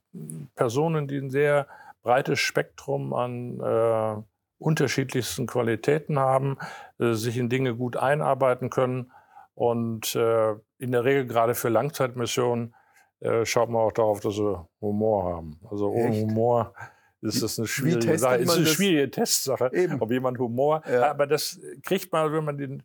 Personen, 0.56 1.08
die 1.08 1.18
ein 1.18 1.32
sehr 1.32 1.68
breites 2.04 2.40
Spektrum 2.40 3.14
an 3.14 3.60
äh, 3.60 4.22
unterschiedlichsten 4.58 5.48
Qualitäten 5.48 6.20
haben, 6.20 6.58
äh, 7.00 7.14
sich 7.14 7.38
in 7.38 7.50
Dinge 7.50 7.76
gut 7.76 7.98
einarbeiten 7.98 8.70
können 8.70 9.12
und 9.56 10.16
äh, 10.16 10.54
in 10.78 10.92
der 10.92 11.04
Regel 11.04 11.26
gerade 11.26 11.56
für 11.56 11.70
Langzeitmissionen 11.70 12.76
äh, 13.22 13.46
schaut 13.46 13.70
man 13.70 13.82
auch 13.82 13.94
darauf, 13.94 14.20
dass 14.20 14.36
sie 14.36 14.68
Humor 14.82 15.24
haben. 15.24 15.60
Also 15.70 15.90
ohne 15.90 16.10
Echt? 16.10 16.24
Humor 16.24 16.74
ist 17.22 17.42
das 17.42 17.58
eine 17.58 17.68
schwierige 17.68 18.20
Sache. 18.20 18.38
Ist 18.38 18.56
eine 18.56 18.66
schwierige 18.66 19.10
Testsache, 19.10 19.72
Eben. 19.74 20.00
ob 20.02 20.12
jemand 20.12 20.38
Humor. 20.38 20.84
Ja. 20.88 21.10
Aber 21.10 21.26
das 21.26 21.60
kriegt 21.84 22.12
man, 22.12 22.32
wenn 22.32 22.44
man 22.44 22.58
den 22.58 22.84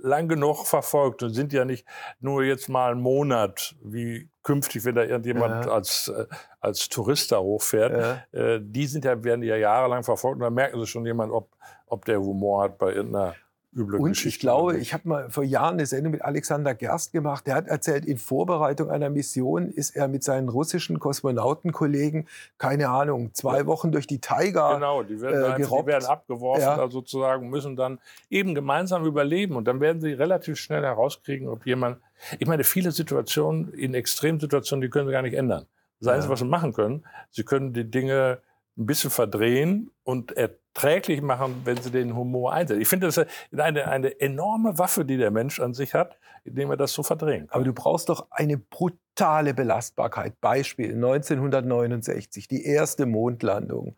lang 0.00 0.28
genug 0.28 0.66
verfolgt 0.66 1.22
und 1.22 1.30
sind 1.30 1.52
ja 1.52 1.64
nicht 1.64 1.86
nur 2.20 2.42
jetzt 2.44 2.68
mal 2.68 2.92
einen 2.92 3.00
Monat, 3.00 3.74
wie 3.82 4.28
künftig, 4.42 4.84
wenn 4.84 4.94
da 4.94 5.04
irgendjemand 5.04 5.66
ja. 5.66 5.72
als, 5.72 6.08
äh, 6.08 6.26
als 6.60 6.88
Tourist 6.88 7.32
da 7.32 7.38
hochfährt. 7.38 8.26
Ja. 8.32 8.40
Äh, 8.40 8.60
die 8.62 8.86
sind 8.86 9.04
ja, 9.04 9.22
werden 9.22 9.42
ja 9.42 9.56
jahrelang 9.56 10.02
verfolgt 10.02 10.36
und 10.36 10.42
dann 10.42 10.54
merken 10.54 10.80
sie 10.80 10.86
schon 10.86 11.06
jemand, 11.06 11.32
ob, 11.32 11.50
ob 11.86 12.04
der 12.04 12.20
Humor 12.20 12.64
hat 12.64 12.78
bei 12.78 12.92
irgendeiner 12.92 13.34
üble 13.74 13.98
Und 13.98 14.10
Geschichte. 14.10 14.28
ich 14.28 14.38
glaube, 14.40 14.78
ich 14.78 14.92
habe 14.92 15.08
mal 15.08 15.30
vor 15.30 15.44
Jahren 15.44 15.74
eine 15.74 15.86
Sendung 15.86 16.12
mit 16.12 16.22
Alexander 16.22 16.74
Gerst 16.74 17.12
gemacht. 17.12 17.46
Der 17.46 17.54
hat 17.54 17.68
erzählt, 17.68 18.04
in 18.04 18.18
Vorbereitung 18.18 18.90
einer 18.90 19.10
Mission 19.10 19.70
ist 19.70 19.96
er 19.96 20.08
mit 20.08 20.22
seinen 20.22 20.48
russischen 20.48 20.98
Kosmonautenkollegen, 20.98 22.28
keine 22.58 22.88
Ahnung, 22.88 23.32
zwei 23.34 23.66
Wochen 23.66 23.92
durch 23.92 24.06
die 24.06 24.20
Taiga 24.20 24.74
Genau, 24.74 25.02
die 25.02 25.20
werden, 25.20 25.52
äh, 25.52 25.56
gerobbt. 25.56 25.82
die 25.82 25.92
werden 25.92 26.04
abgeworfen 26.06 26.62
ja. 26.62 26.88
sozusagen, 26.90 27.48
müssen 27.48 27.76
dann 27.76 27.98
eben 28.28 28.54
gemeinsam 28.54 29.06
überleben. 29.06 29.56
Und 29.56 29.66
dann 29.66 29.80
werden 29.80 30.00
sie 30.00 30.12
relativ 30.12 30.58
schnell 30.58 30.82
herauskriegen, 30.82 31.48
ob 31.48 31.66
jemand... 31.66 31.98
Ich 32.38 32.46
meine, 32.46 32.64
viele 32.64 32.92
Situationen, 32.92 33.72
in 33.72 33.94
Extremsituationen, 33.94 34.82
die 34.82 34.90
können 34.90 35.06
sie 35.06 35.12
gar 35.12 35.22
nicht 35.22 35.34
ändern. 35.34 35.66
Das 35.98 36.08
Einzige, 36.08 36.28
ja. 36.28 36.32
was 36.32 36.38
sie 36.40 36.46
machen 36.46 36.72
können, 36.72 37.04
sie 37.30 37.44
können 37.44 37.72
die 37.72 37.88
Dinge 37.90 38.40
ein 38.76 38.86
bisschen 38.86 39.10
verdrehen 39.10 39.90
und 40.02 40.36
erträglich 40.74 41.22
machen, 41.22 41.62
wenn 41.64 41.76
sie 41.76 41.90
den 41.90 42.16
Humor 42.16 42.52
einsetzen. 42.52 42.80
Ich 42.80 42.88
finde, 42.88 43.06
das 43.06 43.18
ist 43.18 43.28
eine, 43.60 43.88
eine 43.88 44.20
enorme 44.20 44.78
Waffe, 44.78 45.04
die 45.04 45.16
der 45.16 45.30
Mensch 45.30 45.60
an 45.60 45.74
sich 45.74 45.94
hat, 45.94 46.18
indem 46.44 46.70
er 46.70 46.76
das 46.76 46.92
so 46.92 47.02
kann. 47.02 47.46
Aber 47.50 47.64
du 47.64 47.72
brauchst 47.72 48.08
doch 48.08 48.26
eine 48.30 48.56
brutale 48.58 49.54
Belastbarkeit. 49.54 50.40
Beispiel 50.40 50.94
1969, 50.94 52.48
die 52.48 52.64
erste 52.64 53.06
Mondlandung. 53.06 53.96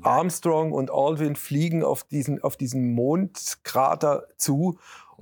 Armstrong 0.00 0.72
und 0.72 0.90
Aldrin 0.90 1.36
fliegen 1.36 1.84
auf 1.84 2.02
diesen, 2.02 2.42
auf 2.42 2.56
diesen 2.56 2.92
Mondkrater 2.94 4.26
zu 4.36 4.78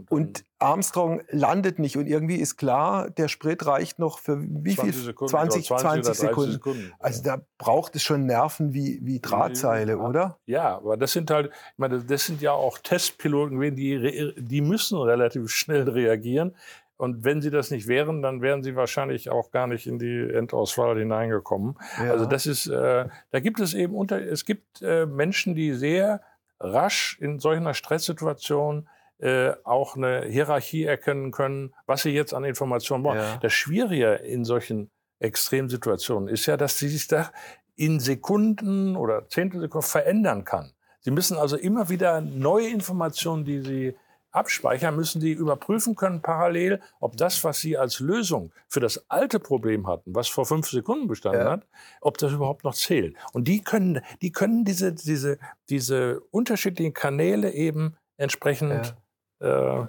und 0.09 0.45
Armstrong 0.59 1.23
landet 1.31 1.79
nicht. 1.79 1.97
Und 1.97 2.07
irgendwie 2.07 2.37
ist 2.37 2.57
klar, 2.57 3.11
der 3.11 3.29
Sprit 3.29 3.67
reicht 3.67 3.99
noch 3.99 4.19
für 4.19 4.41
wie 4.41 4.75
20 4.75 4.95
viel? 4.95 5.05
Sekunden, 5.05 5.31
20, 5.31 5.67
20, 5.67 5.83
20 6.05 6.15
Sekunden. 6.15 6.53
Sekunden. 6.53 6.93
Also 6.99 7.23
da 7.23 7.41
braucht 7.59 7.97
es 7.97 8.03
schon 8.03 8.27
Nerven 8.27 8.75
wie, 8.75 9.01
wie 9.03 9.21
Drahtseile, 9.21 9.99
oder? 9.99 10.39
Ja, 10.47 10.77
aber 10.77 10.97
das 10.97 11.13
sind 11.13 11.31
halt, 11.31 11.49
ich 11.49 11.79
meine, 11.79 12.03
das 12.03 12.27
sind 12.27 12.41
ja 12.41 12.53
auch 12.53 12.79
Testpiloten, 12.79 13.61
die, 13.77 14.35
die 14.37 14.61
müssen 14.61 14.99
relativ 14.99 15.51
schnell 15.51 15.89
reagieren. 15.89 16.55
Und 16.97 17.25
wenn 17.25 17.43
sie 17.43 17.51
das 17.51 17.71
nicht 17.71 17.89
wären, 17.89 18.23
dann 18.23 18.41
wären 18.41 18.63
sie 18.63 18.77
wahrscheinlich 18.77 19.29
auch 19.29 19.51
gar 19.51 19.67
nicht 19.67 19.87
in 19.87 19.99
die 19.99 20.31
Endauswahl 20.33 20.97
hineingekommen. 20.97 21.77
Ja. 21.99 22.13
Also 22.13 22.25
das 22.25 22.47
ist, 22.47 22.67
äh, 22.69 23.09
da 23.31 23.41
gibt 23.41 23.61
es 23.61 23.75
eben 23.75 23.95
unter, 23.95 24.21
es 24.21 24.45
gibt 24.45 24.81
äh, 24.81 25.05
Menschen, 25.05 25.55
die 25.55 25.73
sehr 25.73 26.21
rasch 26.61 27.19
in 27.21 27.41
solch 27.41 27.59
einer 27.59 27.75
Stresssituation 27.75 28.89
äh, 29.25 29.55
auch 29.65 29.97
eine 29.97 30.27
Hierarchie 30.27 30.85
erkennen 30.85 31.31
können, 31.31 31.75
was 31.87 32.03
sie 32.03 32.11
jetzt 32.11 32.35
an 32.35 32.45
Informationen 32.45 33.05
brauchen. 33.05 33.17
Ja. 33.17 33.39
Das 33.39 33.55
Schwierige 33.55 34.17
in 34.17 34.45
solchen 34.45 34.91
Extremsituationen 35.19 36.29
ist 36.29 36.45
ja, 36.45 36.59
dass 36.59 36.79
sie 36.79 36.89
sich 36.89 37.07
da 37.07 37.33
in 37.75 38.01
Sekunden 38.01 38.97
oder 38.97 39.27
Zehntelsekunden 39.27 39.89
verändern 39.89 40.45
kann. 40.45 40.75
Sie 41.01 41.11
müssen 41.11 41.39
also 41.39 41.57
immer 41.57 41.89
wieder 41.89 42.21
neue 42.21 42.69
Informationen, 42.69 43.47
die 43.47 43.61
sie 43.63 43.97
abspeichern, 44.31 44.95
müssen 44.95 45.23
die 45.23 45.33
überprüfen 45.33 45.97
können 45.97 46.21
parallel, 46.21 46.83
ob 47.01 47.17
das, 47.17 47.43
was 47.45 47.61
sie 47.61 47.79
als 47.79 48.01
Lösung 48.01 48.53
für 48.69 48.81
das 48.81 49.09
alte 49.09 49.41
Problem 49.41 49.87
hatten, 49.87 50.15
was 50.15 50.29
vor 50.29 50.45
fünf 50.45 50.69
Sekunden 50.69 51.09
bestanden 51.09 51.47
ja. 51.47 51.53
hat, 51.53 51.67
ob 52.03 52.19
das 52.19 52.33
überhaupt 52.33 52.65
noch 52.65 52.75
zählt. 52.75 53.17
Und 53.33 53.49
die 53.49 53.65
können, 53.65 54.03
die 54.21 54.33
können 54.33 54.67
diese, 54.67 54.93
diese, 54.93 55.39
diese 55.71 56.21
unterschiedlichen 56.31 56.93
Kanäle 56.93 57.53
eben 57.53 57.97
entsprechend 58.19 58.87
ja 58.87 58.97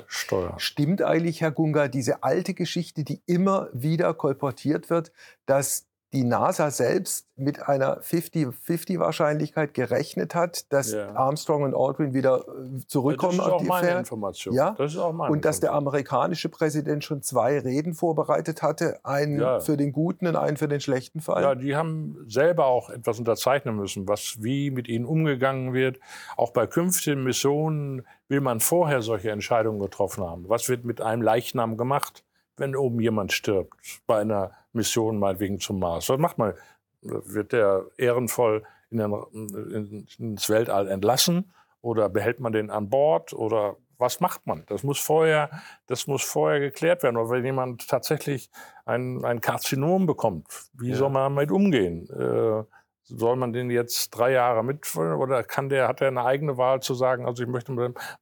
steuern. 0.07 0.59
Stimmt 0.59 1.01
eigentlich, 1.01 1.41
Herr 1.41 1.51
Gunga, 1.51 1.87
diese 1.87 2.23
alte 2.23 2.53
Geschichte, 2.53 3.03
die 3.03 3.21
immer 3.25 3.69
wieder 3.73 4.13
kolportiert 4.13 4.89
wird, 4.89 5.11
dass 5.45 5.87
die 6.15 6.23
NASA 6.23 6.71
selbst 6.71 7.27
mit 7.35 7.67
einer 7.67 8.01
50-50-Wahrscheinlichkeit 8.01 9.73
gerechnet 9.73 10.35
hat, 10.35 10.71
dass 10.71 10.93
Ja. 10.93 11.13
Armstrong 11.15 11.63
und 11.63 11.75
Aldrin 11.75 12.13
wieder 12.13 12.45
äh, 12.47 12.85
zurückkommen 12.87 13.37
das 13.37 13.45
ist 13.45 13.51
auf 13.51 13.53
auch 13.57 13.61
die 13.61 13.67
meine. 13.67 13.99
Information. 13.99 14.53
Ja? 14.55 14.75
Das 14.77 14.93
ist 14.93 14.97
auch 14.99 15.11
meine 15.13 15.31
Und 15.33 15.45
dass 15.45 15.59
der 15.59 15.73
amerikanische 15.73 16.49
Präsident 16.49 17.03
schon 17.03 17.21
zwei 17.21 17.59
Reden 17.59 17.93
vorbereitet 17.93 18.61
hatte, 18.61 18.99
einen 19.03 19.39
Ja. 19.39 19.59
für 19.59 19.77
den 19.77 19.91
guten 19.91 20.27
und 20.27 20.35
einen 20.35 20.57
für 20.57 20.67
den 20.67 20.79
schlechten 20.79 21.19
Fall. 21.19 21.43
Ja, 21.43 21.55
die 21.55 21.75
haben 21.75 22.17
selber 22.27 22.65
auch 22.67 22.89
etwas 22.89 23.19
unterzeichnen 23.19 23.75
müssen, 23.75 24.07
was 24.07 24.37
wie 24.41 24.71
mit 24.71 24.87
ihnen 24.87 25.05
umgegangen 25.05 25.73
wird. 25.73 25.99
Auch 26.37 26.51
bei 26.51 26.67
künftigen 26.67 27.23
Missionen 27.23 28.05
will 28.27 28.41
man 28.41 28.59
vorher 28.59 29.01
solche 29.01 29.31
Entscheidungen 29.31 29.79
getroffen 29.79 30.23
haben. 30.23 30.47
Was 30.47 30.69
wird 30.69 30.85
mit 30.85 31.01
einem 31.01 31.21
Leichnam 31.21 31.77
gemacht, 31.77 32.23
wenn 32.57 32.75
oben 32.75 32.99
jemand 32.99 33.33
stirbt 33.33 33.73
bei 34.07 34.19
einer 34.19 34.51
Mission 34.73 35.19
meinetwegen 35.19 35.59
zum 35.59 35.79
Mars? 35.79 36.09
Was 36.09 36.19
macht 36.19 36.37
man? 36.37 36.53
Wird 37.01 37.51
der 37.51 37.85
ehrenvoll 37.97 38.63
in 38.89 38.97
den, 38.97 39.13
in, 39.33 40.07
ins 40.17 40.49
Weltall 40.49 40.87
entlassen 40.87 41.53
oder 41.81 42.09
behält 42.09 42.39
man 42.39 42.51
den 42.53 42.69
an 42.69 42.89
Bord 42.89 43.33
oder 43.33 43.77
was 43.97 44.19
macht 44.19 44.45
man? 44.45 44.63
Das 44.67 44.83
muss 44.83 44.99
vorher, 44.99 45.49
das 45.87 46.07
muss 46.07 46.23
vorher 46.23 46.59
geklärt 46.59 47.03
werden. 47.03 47.15
Oder 47.15 47.29
wenn 47.29 47.45
jemand 47.45 47.87
tatsächlich 47.87 48.49
ein, 48.85 49.23
ein 49.23 49.39
Karzinom 49.39 50.05
bekommt, 50.05 50.47
wie 50.73 50.89
Ja. 50.89 50.95
soll 50.97 51.09
man 51.11 51.33
damit 51.35 51.51
umgehen? 51.51 52.09
Äh, 52.09 52.63
soll 53.07 53.35
man 53.35 53.53
den 53.53 53.69
jetzt 53.69 54.09
drei 54.09 54.31
Jahre 54.31 54.63
mit 54.63 54.95
oder 54.95 55.43
kann 55.43 55.69
der, 55.69 55.87
hat 55.87 56.01
er 56.01 56.07
eine 56.07 56.25
eigene 56.25 56.57
Wahl 56.57 56.81
zu 56.81 56.93
sagen, 56.93 57.25
also 57.25 57.43
ich 57.43 57.49
möchte 57.49 57.71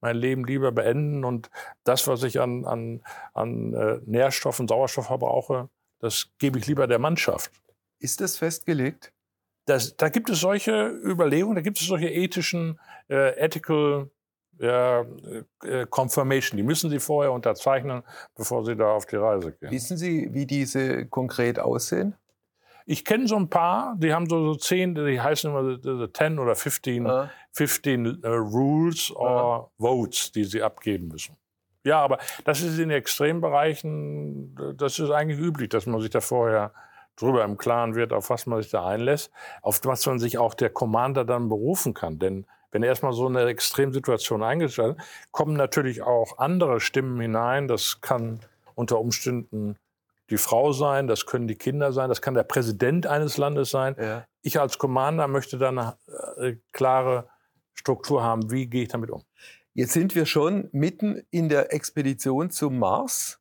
mein 0.01 0.15
Leben 0.15 0.43
lieber 0.45 0.71
beenden 0.71 1.23
und 1.23 1.49
das, 1.83 2.07
was 2.07 2.23
ich 2.23 2.39
an, 2.39 2.65
an, 2.65 3.01
an 3.33 3.73
äh, 3.73 3.99
Nährstoffen, 4.05 4.67
Sauerstoff 4.67 5.07
verbrauche, 5.07 5.69
das 5.99 6.27
gebe 6.37 6.59
ich 6.59 6.67
lieber 6.67 6.87
der 6.87 6.99
Mannschaft. 6.99 7.51
Ist 7.99 8.19
das 8.19 8.37
festgelegt? 8.37 9.13
Das, 9.65 9.95
da 9.95 10.09
gibt 10.09 10.29
es 10.29 10.41
solche 10.41 10.87
Überlegungen, 10.87 11.55
da 11.55 11.61
gibt 11.61 11.79
es 11.79 11.87
solche 11.87 12.09
ethischen, 12.09 12.79
äh, 13.09 13.37
ethical 13.37 14.09
ja, 14.59 15.05
äh, 15.63 15.85
Confirmation. 15.89 16.57
Die 16.57 16.63
müssen 16.63 16.89
Sie 16.89 16.99
vorher 16.99 17.31
unterzeichnen, 17.31 18.03
bevor 18.35 18.65
Sie 18.65 18.75
da 18.75 18.91
auf 18.91 19.05
die 19.05 19.15
Reise 19.15 19.53
gehen. 19.53 19.71
Wissen 19.71 19.97
Sie, 19.97 20.33
wie 20.33 20.45
diese 20.45 21.05
konkret 21.05 21.59
aussehen? 21.59 22.15
Ich 22.85 23.05
kenne 23.05 23.27
so 23.27 23.35
ein 23.35 23.49
paar, 23.49 23.95
die 23.97 24.13
haben 24.13 24.29
so, 24.29 24.53
so 24.53 24.55
zehn, 24.55 24.95
die 24.95 25.19
heißen 25.19 25.49
immer 25.49 25.77
the, 25.77 26.05
the 26.05 26.11
10 26.11 26.39
oder 26.39 26.55
15, 26.55 27.07
Ah. 27.07 27.29
15 27.51 28.23
äh, 28.23 28.27
Rules 28.27 29.11
or 29.15 29.71
Votes, 29.77 30.31
die 30.31 30.43
sie 30.43 30.61
abgeben 30.61 31.07
müssen. 31.07 31.37
Ja, 31.85 31.99
aber 31.99 32.17
das 32.45 32.61
ist 32.61 32.79
in 32.79 32.89
Extrembereichen, 32.89 34.55
das 34.77 34.99
ist 34.99 35.11
eigentlich 35.11 35.39
üblich, 35.39 35.69
dass 35.69 35.85
man 35.85 35.99
sich 36.01 36.09
da 36.09 36.21
vorher 36.21 36.73
drüber 37.15 37.43
im 37.43 37.57
Klaren 37.57 37.95
wird, 37.95 38.13
auf 38.13 38.29
was 38.29 38.45
man 38.45 38.61
sich 38.61 38.71
da 38.71 38.87
einlässt, 38.87 39.31
auf 39.61 39.81
was 39.83 40.05
man 40.05 40.19
sich 40.19 40.37
auch 40.37 40.53
der 40.53 40.69
Commander 40.69 41.25
dann 41.25 41.49
berufen 41.49 41.93
kann. 41.93 42.19
Denn 42.19 42.45
wenn 42.71 42.83
erstmal 42.83 43.13
so 43.13 43.27
eine 43.27 43.43
Extremsituation 43.45 44.43
eingestellt 44.43 44.97
kommen 45.31 45.53
natürlich 45.55 46.01
auch 46.01 46.39
andere 46.39 46.79
Stimmen 46.79 47.19
hinein. 47.21 47.67
Das 47.67 48.01
kann 48.01 48.39
unter 48.75 48.99
Umständen 48.99 49.77
die 50.33 50.37
Frau 50.37 50.73
sein, 50.73 51.05
das 51.07 51.25
können 51.27 51.47
die 51.47 51.55
Kinder 51.55 51.93
sein, 51.93 52.09
das 52.09 52.21
kann 52.21 52.33
der 52.33 52.43
Präsident 52.43 53.05
eines 53.05 53.37
Landes 53.37 53.69
sein. 53.69 53.95
Ja. 53.99 54.25
Ich 54.41 54.59
als 54.59 54.79
Commander 54.79 55.27
möchte 55.27 55.59
dann 55.59 55.77
eine 55.77 55.97
äh, 56.37 56.55
klare 56.71 57.29
Struktur 57.73 58.23
haben, 58.23 58.49
wie 58.49 58.65
gehe 58.67 58.83
ich 58.83 58.89
damit 58.89 59.11
um. 59.11 59.21
Jetzt 59.75 59.93
sind 59.93 60.15
wir 60.15 60.25
schon 60.25 60.69
mitten 60.71 61.21
in 61.29 61.49
der 61.49 61.71
Expedition 61.71 62.49
zum 62.49 62.79
Mars, 62.79 63.39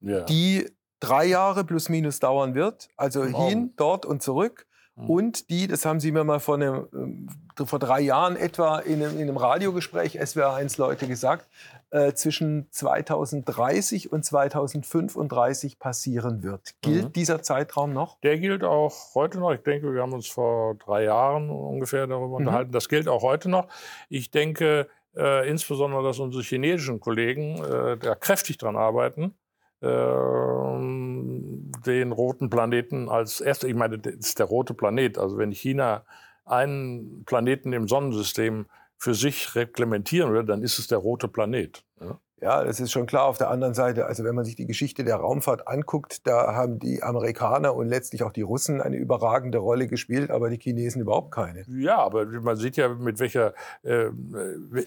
Ja. 0.00 0.22
die 0.22 0.70
drei 0.98 1.26
Jahre 1.26 1.64
plus 1.64 1.88
minus 1.90 2.20
dauern 2.20 2.54
wird. 2.54 2.88
Also 2.96 3.22
Im 3.22 3.34
Augen. 3.34 3.48
hin, 3.48 3.72
dort 3.76 4.06
und 4.06 4.22
zurück. 4.22 4.66
Mhm. 4.96 5.10
Und 5.10 5.50
die, 5.50 5.66
das 5.66 5.84
haben 5.84 6.00
Sie 6.00 6.10
mir 6.12 6.24
mal 6.24 6.40
vor, 6.40 6.54
einem, 6.56 6.86
ähm, 6.94 7.28
vor 7.66 7.78
drei 7.78 8.00
Jahren 8.00 8.36
etwa 8.36 8.78
in 8.78 9.02
einem, 9.02 9.16
in 9.16 9.22
einem 9.22 9.36
Radiogespräch 9.36 10.20
SWR1 10.20 10.78
Leute 10.78 11.06
gesagt, 11.06 11.48
äh, 11.90 12.12
zwischen 12.12 12.68
2030 12.70 14.12
und 14.12 14.24
2035 14.24 15.78
passieren 15.78 16.42
wird. 16.42 16.74
Gilt 16.82 17.06
Mhm. 17.06 17.12
dieser 17.12 17.42
Zeitraum 17.42 17.92
noch? 17.92 18.18
Der 18.20 18.38
gilt 18.38 18.62
auch 18.64 19.14
heute 19.14 19.38
noch. 19.40 19.52
Ich 19.52 19.62
denke, 19.62 19.92
wir 19.92 20.02
haben 20.02 20.12
uns 20.12 20.28
vor 20.28 20.74
drei 20.76 21.04
Jahren 21.04 21.50
ungefähr 21.50 22.06
darüber 22.06 22.26
Mhm. 22.38 22.46
unterhalten. 22.46 22.72
Das 22.72 22.88
gilt 22.88 23.08
auch 23.08 23.22
heute 23.22 23.48
noch. 23.48 23.66
Ich 24.08 24.30
denke 24.30 24.88
äh, 25.16 25.48
insbesondere, 25.50 26.04
dass 26.04 26.20
unsere 26.20 26.44
chinesischen 26.44 27.00
Kollegen 27.00 27.56
äh, 27.64 27.96
da 27.98 28.14
kräftig 28.14 28.58
dran 28.58 28.76
arbeiten, 28.76 29.34
ähm, 29.82 31.70
den 31.84 32.12
roten 32.12 32.50
Planeten 32.50 33.08
als 33.08 33.40
erster, 33.40 33.66
ich 33.68 33.74
meine, 33.74 33.98
das 33.98 34.14
ist 34.14 34.38
der 34.38 34.46
rote 34.46 34.74
Planet. 34.74 35.18
Also 35.18 35.38
wenn 35.38 35.50
China 35.52 36.04
einen 36.50 37.24
Planeten 37.24 37.72
im 37.72 37.88
Sonnensystem 37.88 38.66
für 38.96 39.14
sich 39.14 39.54
reglementieren 39.54 40.30
würde, 40.32 40.48
dann 40.48 40.62
ist 40.62 40.78
es 40.78 40.86
der 40.88 40.98
rote 40.98 41.28
Planet. 41.28 41.84
Ja? 42.00 42.18
Ja, 42.42 42.64
das 42.64 42.80
ist 42.80 42.90
schon 42.90 43.04
klar. 43.04 43.24
Auf 43.24 43.36
der 43.36 43.50
anderen 43.50 43.74
Seite, 43.74 44.06
also 44.06 44.24
wenn 44.24 44.34
man 44.34 44.46
sich 44.46 44.56
die 44.56 44.66
Geschichte 44.66 45.04
der 45.04 45.16
Raumfahrt 45.16 45.68
anguckt, 45.68 46.26
da 46.26 46.54
haben 46.54 46.78
die 46.78 47.02
Amerikaner 47.02 47.74
und 47.74 47.88
letztlich 47.88 48.22
auch 48.22 48.32
die 48.32 48.40
Russen 48.40 48.80
eine 48.80 48.96
überragende 48.96 49.58
Rolle 49.58 49.88
gespielt, 49.88 50.30
aber 50.30 50.48
die 50.48 50.58
Chinesen 50.58 51.02
überhaupt 51.02 51.32
keine. 51.32 51.64
Ja, 51.68 51.98
aber 51.98 52.24
man 52.24 52.56
sieht 52.56 52.78
ja, 52.78 52.88
mit 52.88 53.18
welcher, 53.18 53.52
äh, 53.82 54.06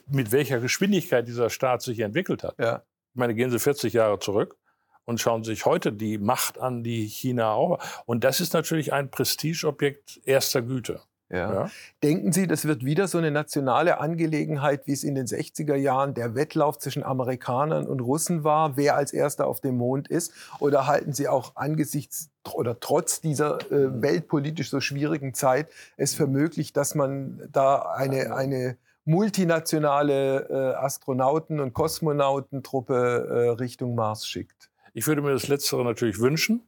mit 0.08 0.32
welcher 0.32 0.60
Geschwindigkeit 0.60 1.28
dieser 1.28 1.52
Staat 1.52 1.84
sich 1.84 2.00
entwickelt 2.00 2.44
hat. 2.44 2.56
Ja. 2.58 2.84
Ich 3.14 3.20
meine, 3.20 3.36
gehen 3.36 3.52
Sie 3.52 3.60
40 3.60 3.94
Jahre 3.94 4.18
zurück 4.18 4.58
und 5.06 5.22
schauen 5.22 5.44
sich 5.44 5.66
heute 5.66 5.94
die 5.94 6.18
Macht 6.18 6.60
an, 6.60 6.84
die 6.84 7.06
China 7.06 7.54
auch. 7.54 7.78
Und 8.08 8.24
das 8.24 8.40
ist 8.40 8.54
natürlich 8.54 8.94
ein 8.94 9.12
Prestigeobjekt 9.12 10.22
erster 10.26 10.64
Güte. 10.64 11.02
Ja. 11.34 11.52
Ja? 11.54 11.70
Denken 12.04 12.32
Sie, 12.32 12.46
das 12.46 12.66
wird 12.66 12.86
wieder 12.86 13.08
so 13.08 13.18
eine 13.18 13.32
nationale 13.32 14.00
Angelegenheit, 14.00 14.86
wie 14.86 14.94
es 14.94 15.04
in 15.04 15.16
den 15.16 15.26
60er 15.26 15.76
Jahren 15.76 16.14
der 16.14 16.36
Wettlauf 16.36 16.78
zwischen 16.78 17.04
Amerikanern 17.04 17.88
und 17.88 18.02
Russen 18.02 18.44
war, 18.44 18.78
wer 18.78 18.96
als 18.96 19.14
erster 19.14 19.48
auf 19.48 19.60
dem 19.60 19.78
Mond 19.78 20.08
ist? 20.08 20.32
Oder 20.60 20.86
halten 20.86 21.12
Sie 21.12 21.28
auch 21.28 21.56
angesichts 21.56 22.30
oder 22.54 22.80
trotz 22.80 23.20
dieser 23.20 23.60
äh, 23.72 24.02
weltpolitisch 24.02 24.70
so 24.70 24.80
schwierigen 24.80 25.34
Zeit 25.34 25.70
es 25.98 26.14
für 26.14 26.28
möglich, 26.28 26.72
dass 26.72 26.94
man 26.94 27.42
da 27.52 27.80
eine, 27.80 28.36
eine 28.36 28.78
multinationale 29.06 30.48
äh, 30.50 30.76
Astronauten- 30.76 31.60
und 31.60 31.74
Kosmonautentruppe 31.74 32.96
äh, 32.96 33.50
Richtung 33.60 33.96
Mars 33.96 34.28
schickt? 34.28 34.70
Ich 34.94 35.08
würde 35.08 35.24
mir 35.24 35.32
das 35.32 35.48
Letztere 35.48 35.84
natürlich 35.84 36.20
wünschen. 36.20 36.62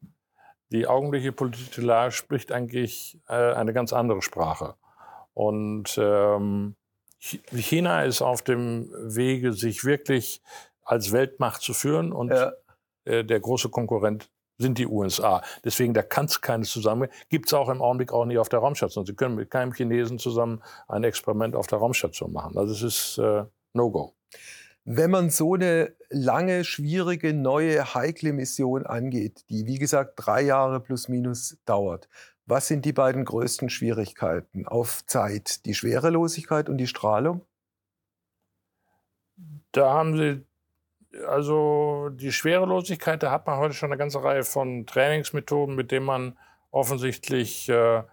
Die 0.71 0.87
augenblickliche 0.87 1.31
politische 1.31 1.81
Lage 1.81 2.11
spricht 2.11 2.51
eigentlich 2.51 3.19
äh, 3.27 3.33
eine 3.53 3.73
ganz 3.73 3.93
andere 3.93 4.21
Sprache. 4.21 4.75
Und 5.33 5.97
ähm, 5.97 6.75
Ch- 7.21 7.39
China 7.55 8.03
ist 8.03 8.21
auf 8.21 8.41
dem 8.41 8.89
Wege, 8.97 9.53
sich 9.53 9.83
wirklich 9.85 10.41
als 10.83 11.11
Weltmacht 11.11 11.61
zu 11.61 11.73
führen. 11.73 12.11
Und 12.11 12.31
Ja. 12.31 12.53
äh, 13.05 13.23
der 13.23 13.39
große 13.39 13.69
Konkurrent 13.69 14.29
sind 14.57 14.77
die 14.77 14.87
USA. 14.87 15.41
Deswegen, 15.65 15.93
da 15.93 16.01
kann 16.01 16.25
es 16.25 16.39
keines 16.41 16.71
zusammen. 16.71 17.09
Gibt 17.29 17.47
es 17.47 17.53
auch 17.53 17.67
im 17.69 17.81
Augenblick 17.81 18.13
auch 18.13 18.25
nicht 18.25 18.37
auf 18.37 18.47
der 18.49 18.59
Raumstation. 18.59 19.05
Sie 19.05 19.13
können 19.13 19.35
mit 19.35 19.49
keinem 19.51 19.73
Chinesen 19.73 20.17
zusammen 20.17 20.63
ein 20.87 21.03
Experiment 21.03 21.55
auf 21.55 21.67
der 21.67 21.79
Raumstation 21.79 22.31
machen. 22.31 22.57
Also 22.57 22.73
es 22.73 22.81
ist 22.81 23.17
äh, 23.17 23.43
No-Go. 23.73 24.13
Wenn 24.87 25.09
man 25.09 25.31
so 25.31 25.55
eine 25.55 25.95
lange, 26.09 26.63
schwierige, 26.63 27.33
neue, 27.33 27.95
heikle 27.95 28.33
Mission 28.33 28.85
angeht, 28.85 29.43
die 29.49 29.65
wie 29.65 29.79
gesagt 29.79 30.13
drei 30.15 30.41
Jahre 30.41 30.79
plus 30.79 31.09
minus 31.09 31.57
dauert, 31.65 32.07
was 32.45 32.67
sind 32.67 32.85
die 32.85 32.93
beiden 32.93 33.25
größten 33.25 33.71
Schwierigkeiten 33.71 34.67
auf 34.67 35.03
Zeit? 35.07 35.65
Die 35.65 35.73
Schwerelosigkeit 35.73 36.69
und 36.69 36.77
die 36.77 36.85
Strahlung? 36.85 37.41
Da 39.71 39.91
haben 39.91 40.15
Sie, 40.17 40.45
also 41.25 42.09
die 42.11 42.31
Schwerelosigkeit, 42.31 43.23
da 43.23 43.31
hat 43.31 43.47
man 43.47 43.57
heute 43.57 43.73
schon 43.73 43.89
eine 43.89 43.97
ganze 43.97 44.23
Reihe 44.23 44.43
von 44.43 44.85
Trainingsmethoden, 44.85 45.73
mit 45.73 45.91
denen 45.91 46.05
man 46.05 46.37
offensichtlich 46.69 47.67
äh, 47.69 48.03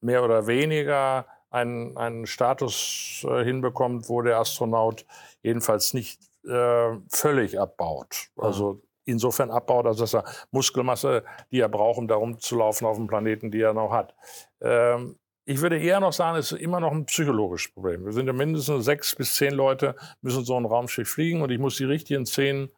mehr 0.00 0.24
oder 0.24 0.48
weniger 0.48 1.28
einen, 1.52 1.96
einen 1.96 2.26
Status 2.26 3.24
äh, 3.28 3.44
hinbekommt, 3.44 4.08
wo 4.08 4.22
der 4.22 4.38
Astronaut 4.38 5.04
jedenfalls 5.42 5.94
nicht 5.94 6.20
äh, 6.46 6.96
völlig 7.08 7.60
abbaut. 7.60 8.28
Also 8.36 8.82
insofern 9.04 9.50
abbaut, 9.50 9.86
als 9.86 9.98
dass 9.98 10.14
er 10.14 10.24
Muskelmasse, 10.50 11.24
die 11.50 11.60
er 11.60 11.68
braucht, 11.68 11.98
um 11.98 12.08
da 12.08 12.14
rumzulaufen 12.14 12.86
auf 12.86 12.96
dem 12.96 13.06
Planeten, 13.06 13.50
die 13.50 13.60
er 13.60 13.74
noch 13.74 13.90
hat. 13.90 14.14
Ähm, 14.60 15.18
ich 15.44 15.60
würde 15.60 15.78
eher 15.80 15.98
noch 15.98 16.12
sagen, 16.12 16.38
es 16.38 16.52
ist 16.52 16.60
immer 16.60 16.78
noch 16.78 16.92
ein 16.92 17.04
psychologisches 17.06 17.72
Problem. 17.74 18.04
Wir 18.04 18.12
sind 18.12 18.28
ja 18.28 18.32
mindestens 18.32 18.84
sechs 18.84 19.14
bis 19.16 19.34
zehn 19.34 19.52
Leute, 19.54 19.96
müssen 20.20 20.44
so 20.44 20.56
ein 20.56 20.64
Raumschiff 20.64 21.08
fliegen 21.08 21.42
und 21.42 21.50
ich 21.50 21.58
muss 21.58 21.76
die 21.76 21.84
richtigen 21.84 22.26
zehn 22.26 22.70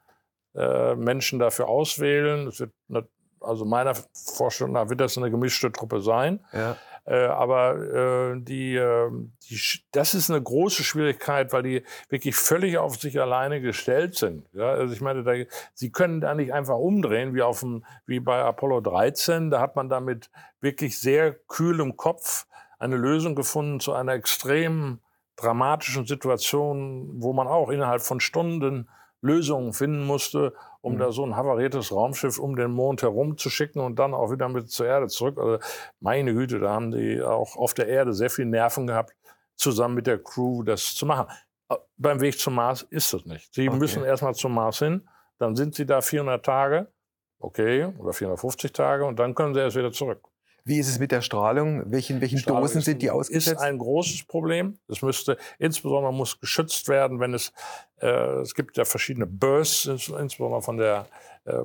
äh, 0.55 0.95
Menschen 0.95 1.39
dafür 1.39 1.69
auswählen. 1.69 2.49
Es 2.49 2.61
wird, 2.61 2.73
ne- 2.89 3.07
also 3.41 3.67
meiner 3.67 3.95
Vorstellung 4.15 4.73
nach 4.73 4.89
wird 4.89 5.01
das 5.01 5.19
eine 5.19 5.31
gemischte 5.31 5.71
Truppe 5.71 6.01
sein. 6.01 6.43
Ja. 6.55 6.79
Äh, 7.07 7.27
aber 7.27 8.33
äh, 8.35 8.41
die, 8.41 8.77
äh, 8.77 9.11
die, 9.51 9.61
das 9.93 10.15
ist 10.15 10.31
eine 10.31 10.43
große 10.43 10.83
Schwierigkeit, 10.85 11.53
weil 11.53 11.63
die 11.63 11.83
wirklich 12.09 12.35
völlig 12.35 12.79
auf 12.79 12.97
sich 12.97 13.21
alleine 13.21 13.61
gestellt 13.61 14.15
sind. 14.15 14.47
Ja, 14.55 14.71
also 14.71 14.95
ich 14.95 15.03
meine, 15.03 15.23
da, 15.23 15.33
sie 15.75 15.93
können 15.93 16.23
da 16.23 16.35
nicht 16.35 16.53
einfach 16.53 16.77
umdrehen 16.77 17.35
wie 17.35 17.43
auf 17.43 17.61
dem, 17.61 17.85
wie 18.07 18.21
bei 18.21 18.43
Apollo 18.43 18.81
13. 18.81 19.51
Da 19.51 19.61
hat 19.61 19.77
man 19.77 19.91
damit 19.91 20.31
wirklich 20.61 20.99
sehr 20.99 21.35
kühlem 21.35 21.97
Kopf 21.97 22.47
eine 22.79 22.97
Lösung 22.97 23.35
gefunden 23.35 23.81
zu 23.81 23.93
einer 23.93 24.13
extrem 24.13 25.01
dramatischen 25.37 26.07
Situation, 26.07 27.23
wo 27.23 27.33
man 27.33 27.49
auch 27.49 27.69
innerhalb 27.69 28.01
von 28.01 28.21
Stunden 28.21 28.89
Lösungen 29.25 29.73
finden 29.73 30.05
musste, 30.05 30.53
um 30.83 30.95
mhm. 30.95 30.99
da 30.99 31.11
so 31.11 31.25
ein 31.25 31.35
havariertes 31.35 31.93
Raumschiff 31.93 32.39
um 32.39 32.57
den 32.57 32.71
Mond 32.71 33.03
herum 33.03 33.39
zu 33.39 33.49
schicken 33.49 33.81
und 33.81 33.99
dann 33.99 34.13
auch 34.13 34.31
wieder 34.31 34.49
mit 34.51 34.71
zur 34.71 34.87
Erde 34.87 35.09
zurück. 35.09 35.39
Also 35.39 35.59
meine 36.01 36.35
Güte, 36.35 36.61
da 36.61 36.71
haben 36.71 36.91
die 36.91 37.23
auch 37.23 37.57
auf 37.57 37.73
der 37.73 37.89
Erde 37.89 38.13
sehr 38.13 38.29
viel 38.29 38.45
Nerven 38.45 38.87
gehabt, 38.87 39.17
zusammen 39.57 39.95
mit 39.95 40.07
der 40.07 40.23
Crew 40.23 40.63
das 40.63 40.95
zu 40.95 41.07
machen. 41.07 41.27
Äh, 41.71 41.77
beim 41.97 42.21
Weg 42.21 42.39
zum 42.39 42.55
Mars 42.55 42.83
ist 42.83 43.15
das 43.15 43.25
nicht. 43.25 43.53
Sie 43.55 43.69
okay. 43.69 43.79
müssen 43.79 44.05
erstmal 44.05 44.35
zum 44.35 44.53
Mars 44.53 44.79
hin, 44.79 45.09
dann 45.39 45.57
sind 45.57 45.75
sie 45.75 45.87
da 45.87 46.03
400 46.03 46.45
Tage, 46.45 46.93
okay, 47.39 47.87
oder 47.99 48.13
450 48.13 48.73
Tage 48.73 49.07
und 49.07 49.19
dann 49.19 49.35
können 49.35 49.55
sie 49.55 49.61
erst 49.61 49.77
wieder 49.77 49.91
zurück. 49.91 50.21
Wie 50.67 50.79
ist 50.79 50.89
es 50.89 50.99
mit 50.99 51.13
der 51.13 51.21
Strahlung? 51.21 51.93
Welchen, 51.93 52.23
welchen 52.23 52.39
Strahlung 52.39 52.63
Dosen 52.63 52.81
sind 52.81 53.03
die 53.03 53.11
ausgesetzt? 53.11 53.49
Ist 53.49 53.59
ein 53.59 53.77
großes 53.77 54.25
Problem. 54.25 54.79
Es 54.89 55.03
müsste 55.03 55.37
insbesondere 55.59 56.13
muss 56.13 56.41
geschützt 56.41 56.89
werden, 56.89 57.21
wenn 57.21 57.35
es 57.35 57.53
äh, 58.01 58.41
es 58.41 58.55
gibt 58.55 58.79
ja 58.79 58.87
verschiedene 58.87 59.27
Bursts, 59.27 59.87
insbesondere 59.87 60.63
von 60.63 60.79
der 60.79 61.07
äh, 61.45 61.65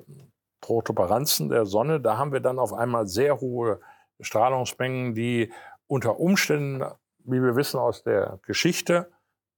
Protuberanzen 0.60 1.48
der 1.48 1.66
Sonne. 1.66 2.02
Da 2.02 2.18
haben 2.18 2.34
wir 2.34 2.42
dann 2.42 2.60
auf 2.60 2.74
einmal 2.74 3.08
sehr 3.08 3.40
hohe 3.40 3.80
Strahlungsmengen, 4.20 5.16
die 5.16 5.52
unter 5.88 6.20
Umständen, 6.20 6.84
wie 7.24 7.42
wir 7.42 7.56
wissen 7.56 7.80
aus 7.80 8.04
der 8.04 8.40
Geschichte, 8.46 9.10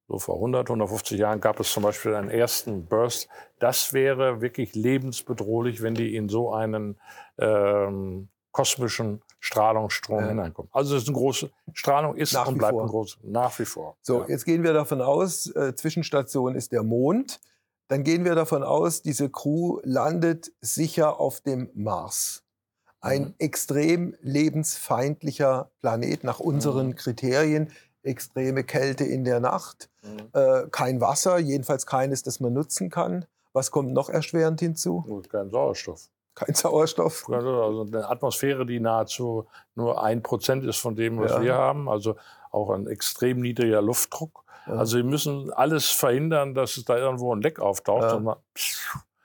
so 0.08 0.20
vor 0.20 0.36
100, 0.36 0.70
150 0.70 1.18
Jahren 1.18 1.40
gab 1.40 1.60
es 1.62 1.72
zum 1.72 1.84
Beispiel 1.84 2.14
einen 2.16 2.30
ersten 2.30 2.86
Burst. 2.86 3.30
Das 3.60 3.94
wäre 3.94 4.42
wirklich 4.42 4.76
lebensbedrohlich, 4.76 5.82
wenn 5.82 5.96
die 5.96 6.16
in 6.16 6.28
so 6.28 6.54
einen 6.54 7.00
ähm, 7.38 8.28
kosmischen 8.52 9.22
Strahlungsstrom 9.42 10.20
ja. 10.20 10.30
hineinkommen. 10.30 10.70
Also 10.72 10.96
es 10.96 11.04
ist 11.04 11.10
eine 11.10 11.18
große 11.18 11.50
Strahlung 11.74 12.16
ist 12.16 12.34
nach 12.34 12.48
und 12.48 12.60
bleibt 12.60 12.74
vor. 12.74 12.84
ein 12.84 12.88
groß 12.88 13.18
nach 13.24 13.58
wie 13.60 13.66
vor. 13.66 13.98
So, 14.02 14.22
ja. 14.22 14.30
jetzt 14.30 14.46
gehen 14.46 14.64
wir 14.64 14.72
davon 14.72 15.02
aus, 15.02 15.48
äh, 15.56 15.74
Zwischenstation 15.76 16.56
ist 16.56 16.72
der 16.72 16.84
Mond. 16.84 17.42
Dann 17.88 18.04
gehen 18.04 18.24
wir 18.24 18.36
davon 18.36 18.64
aus, 18.64 19.02
diese 19.02 19.30
Crew 19.30 19.80
landet 19.84 20.54
sicher 20.62 21.20
auf 21.20 21.42
dem 21.42 21.70
Mars. 21.74 22.44
Ein 23.02 23.24
mhm. 23.24 23.34
extrem 23.40 24.16
lebensfeindlicher 24.22 25.72
Planet 25.82 26.24
nach 26.24 26.40
unseren 26.40 26.90
mhm. 26.90 26.96
Kriterien. 26.96 27.72
Extreme 28.04 28.64
Kälte 28.64 29.04
in 29.04 29.24
der 29.24 29.40
Nacht, 29.40 29.90
mhm. 30.02 30.30
äh, 30.34 30.68
kein 30.72 31.02
Wasser, 31.02 31.38
jedenfalls 31.38 31.86
keines, 31.86 32.24
das 32.24 32.40
man 32.40 32.54
nutzen 32.54 32.90
kann. 32.90 33.26
Was 33.54 33.70
kommt 33.70 33.94
noch 33.94 34.10
erschwerend 34.10 34.60
hinzu? 34.60 35.04
Und 35.08 35.30
kein 35.30 35.50
Sauerstoff 35.50 36.10
kein 36.36 36.56
Sauerstoff. 36.56 37.30
Also 37.30 37.86
eine 37.88 38.10
Atmosphäre, 38.10 38.66
die 38.66 38.80
nahezu 38.80 39.48
nur 39.76 40.04
ein 40.04 40.24
Prozent 40.24 40.64
ist 40.64 40.78
von 40.78 40.96
dem, 40.96 41.20
was 41.20 41.32
ja. 41.32 41.42
wir 41.42 41.56
haben. 41.56 41.90
Also 41.90 42.16
auch 42.52 42.70
ein 42.70 42.88
extrem 42.88 43.40
niedriger 43.40 43.82
Luftdruck. 43.82 44.44
Ja. 44.68 44.74
Also 44.74 44.98
sie 44.98 45.04
müssen 45.04 45.52
alles 45.52 45.90
verhindern, 45.90 46.54
dass 46.54 46.78
es 46.78 46.86
da 46.86 46.98
irgendwo 46.98 47.34
ein 47.36 47.42
Leck 47.42 47.60
auftaucht. 47.60 48.04
Ja. 48.04 48.20
Man, 48.20 48.38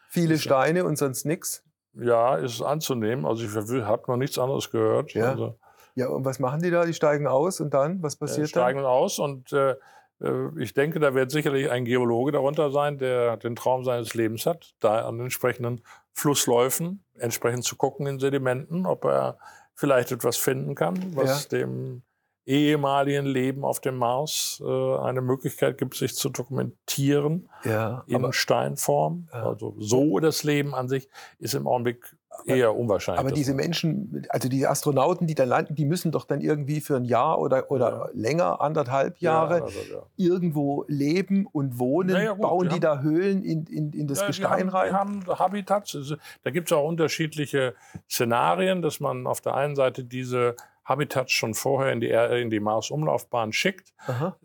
Viele 0.08 0.38
Steine 0.38 0.84
und 0.84 0.96
sonst 0.96 1.26
nichts. 1.26 1.62
Ja, 1.92 2.36
ist 2.36 2.62
anzunehmen. 2.62 3.26
Also 3.26 3.44
ich 3.44 3.84
habe 3.84 4.02
noch 4.08 4.16
nichts 4.16 4.38
anderes 4.38 4.70
gehört. 4.70 5.12
Ja. 5.12 5.30
Also, 5.30 5.58
ja, 5.94 6.08
und 6.08 6.24
was 6.24 6.38
machen 6.38 6.60
die 6.62 6.70
da? 6.70 6.84
Die 6.84 6.94
steigen 6.94 7.26
aus 7.26 7.60
und 7.60 7.72
dann? 7.72 8.02
Was 8.02 8.16
passiert 8.16 8.48
ja, 8.48 8.60
steigen 8.60 8.80
dann? 8.80 8.86
aus 8.86 9.18
und 9.18 9.52
äh, 9.52 9.76
äh, 10.20 10.48
ich 10.58 10.74
denke, 10.74 11.00
da 11.00 11.14
wird 11.14 11.30
sicherlich 11.30 11.70
ein 11.70 11.84
Geologe 11.84 12.32
darunter 12.32 12.70
sein, 12.70 12.98
der 12.98 13.36
den 13.36 13.56
Traum 13.56 13.84
seines 13.84 14.14
Lebens 14.14 14.46
hat, 14.46 14.74
da 14.80 15.06
an 15.06 15.20
entsprechenden 15.20 15.82
Flussläufen 16.16 17.04
entsprechend 17.18 17.64
zu 17.64 17.76
gucken 17.76 18.06
in 18.06 18.18
Sedimenten, 18.18 18.86
ob 18.86 19.04
er 19.04 19.38
vielleicht 19.74 20.12
etwas 20.12 20.38
finden 20.38 20.74
kann, 20.74 21.14
was 21.14 21.44
ja. 21.44 21.58
dem 21.58 22.02
ehemaligen 22.46 23.26
Leben 23.26 23.64
auf 23.64 23.80
dem 23.80 23.96
Mars 23.96 24.62
äh, 24.64 24.96
eine 24.98 25.20
Möglichkeit 25.20 25.76
gibt, 25.76 25.94
sich 25.94 26.14
zu 26.14 26.30
dokumentieren 26.30 27.50
ja, 27.64 28.04
in 28.06 28.32
Steinform. 28.32 29.28
Ja. 29.32 29.48
Also 29.48 29.74
so 29.78 30.18
das 30.20 30.42
Leben 30.42 30.74
an 30.74 30.88
sich 30.88 31.10
ist 31.38 31.54
im 31.54 31.66
Augenblick 31.66 32.16
eher 32.44 32.76
unwahrscheinlich. 32.76 33.20
Aber 33.20 33.32
diese 33.32 33.54
Menschen, 33.54 34.26
also 34.28 34.48
die 34.48 34.66
Astronauten, 34.66 35.26
die 35.26 35.34
da 35.34 35.44
landen, 35.44 35.74
die 35.74 35.84
müssen 35.84 36.12
doch 36.12 36.24
dann 36.24 36.40
irgendwie 36.40 36.80
für 36.80 36.96
ein 36.96 37.04
Jahr 37.04 37.38
oder, 37.38 37.70
oder 37.70 37.90
ja. 37.90 38.08
länger, 38.12 38.60
anderthalb 38.60 39.18
Jahre, 39.18 39.58
ja, 39.58 39.64
also, 39.64 39.78
ja. 39.90 40.02
irgendwo 40.16 40.84
leben 40.88 41.46
und 41.46 41.78
wohnen. 41.78 42.10
Naja, 42.10 42.32
gut, 42.32 42.42
Bauen 42.42 42.68
die, 42.68 42.74
die 42.74 42.80
da 42.80 43.00
Höhlen 43.00 43.42
in, 43.42 43.64
in, 43.66 43.92
in 43.92 44.06
das 44.06 44.26
Gestein 44.26 44.50
haben, 44.50 44.68
rein? 44.68 44.90
Die 44.90 44.94
haben 44.94 45.38
Habitats. 45.38 45.96
Also, 45.96 46.16
da 46.44 46.50
gibt 46.50 46.70
es 46.70 46.76
auch 46.76 46.86
unterschiedliche 46.86 47.74
Szenarien, 48.10 48.82
dass 48.82 49.00
man 49.00 49.26
auf 49.26 49.40
der 49.40 49.54
einen 49.54 49.76
Seite 49.76 50.04
diese 50.04 50.56
Habitats 50.86 51.32
schon 51.32 51.54
vorher 51.54 51.92
in 51.92 52.00
die, 52.00 52.10
in 52.10 52.48
die 52.48 52.60
Mars-Umlaufbahn 52.60 53.52
schickt 53.52 53.92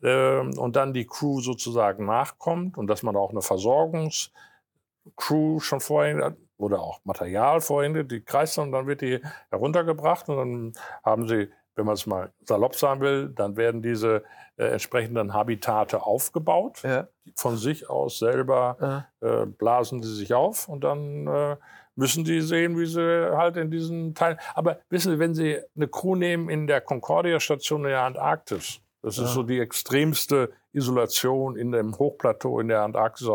ähm, 0.04 0.58
und 0.58 0.75
dann 0.75 0.91
die 0.91 1.06
Crew 1.06 1.39
sozusagen 1.39 2.06
nachkommt 2.06 2.80
und 2.80 2.88
dass 2.88 3.04
man 3.04 3.15
auch 3.15 3.30
eine 3.30 3.43
Versorgungscrew 3.43 5.60
schon 5.60 5.80
vorher 5.80 6.36
oder 6.62 6.80
auch 6.82 7.00
Material 7.04 7.62
vorhin, 7.62 8.08
die 8.08 8.21
kreist 8.21 8.58
und 8.58 8.71
dann 8.71 8.88
wird 8.88 9.02
die 9.02 9.19
heruntergebracht 9.50 10.30
und 10.30 10.38
dann 10.38 10.74
haben 11.04 11.28
sie, 11.28 11.50
wenn 11.76 11.86
man 11.86 11.95
es 11.95 12.06
mal 12.06 12.32
salopp 12.45 12.76
sagen 12.76 13.02
will, 13.02 13.30
dann 13.30 13.58
werden 13.58 13.82
diese 13.82 14.24
äh, 14.58 14.65
entsprechenden 14.65 15.34
Habitate 15.34 16.04
aufgebaut. 16.04 16.84
Ja. 16.84 17.08
Von 17.36 17.58
sich 17.58 17.89
aus 17.89 18.19
selber 18.19 19.08
ja. 19.21 19.41
äh, 19.43 19.45
blasen 19.45 20.04
sie 20.04 20.13
sich 20.13 20.34
auf 20.34 20.67
und 20.67 20.84
dann 20.84 21.28
äh, 21.28 21.56
müssen 21.95 22.24
die 22.24 22.41
sehen, 22.41 22.78
wie 22.78 22.86
sie 22.86 23.32
halt 23.36 23.58
in 23.58 23.71
diesen 23.71 24.15
Teilen. 24.15 24.38
Aber 24.54 24.80
wissen 24.89 25.13
Sie, 25.13 25.19
wenn 25.19 25.36
Sie 25.36 25.60
eine 25.76 25.88
Crew 25.88 26.15
nehmen 26.15 26.50
in 26.50 26.67
der 26.67 26.82
Concordia-Station 26.82 27.84
in 27.84 27.89
der 27.89 28.04
Antarktis, 28.04 28.82
das 29.02 29.17
ist 29.17 29.30
ja. 29.30 29.34
so 29.34 29.43
die 29.43 29.60
extremste 29.60 30.52
Isolation 30.74 31.56
in 31.56 31.71
dem 31.71 31.97
Hochplateau 31.97 32.60
in 32.60 32.67
der 32.67 32.82
Antarktis. 32.82 33.28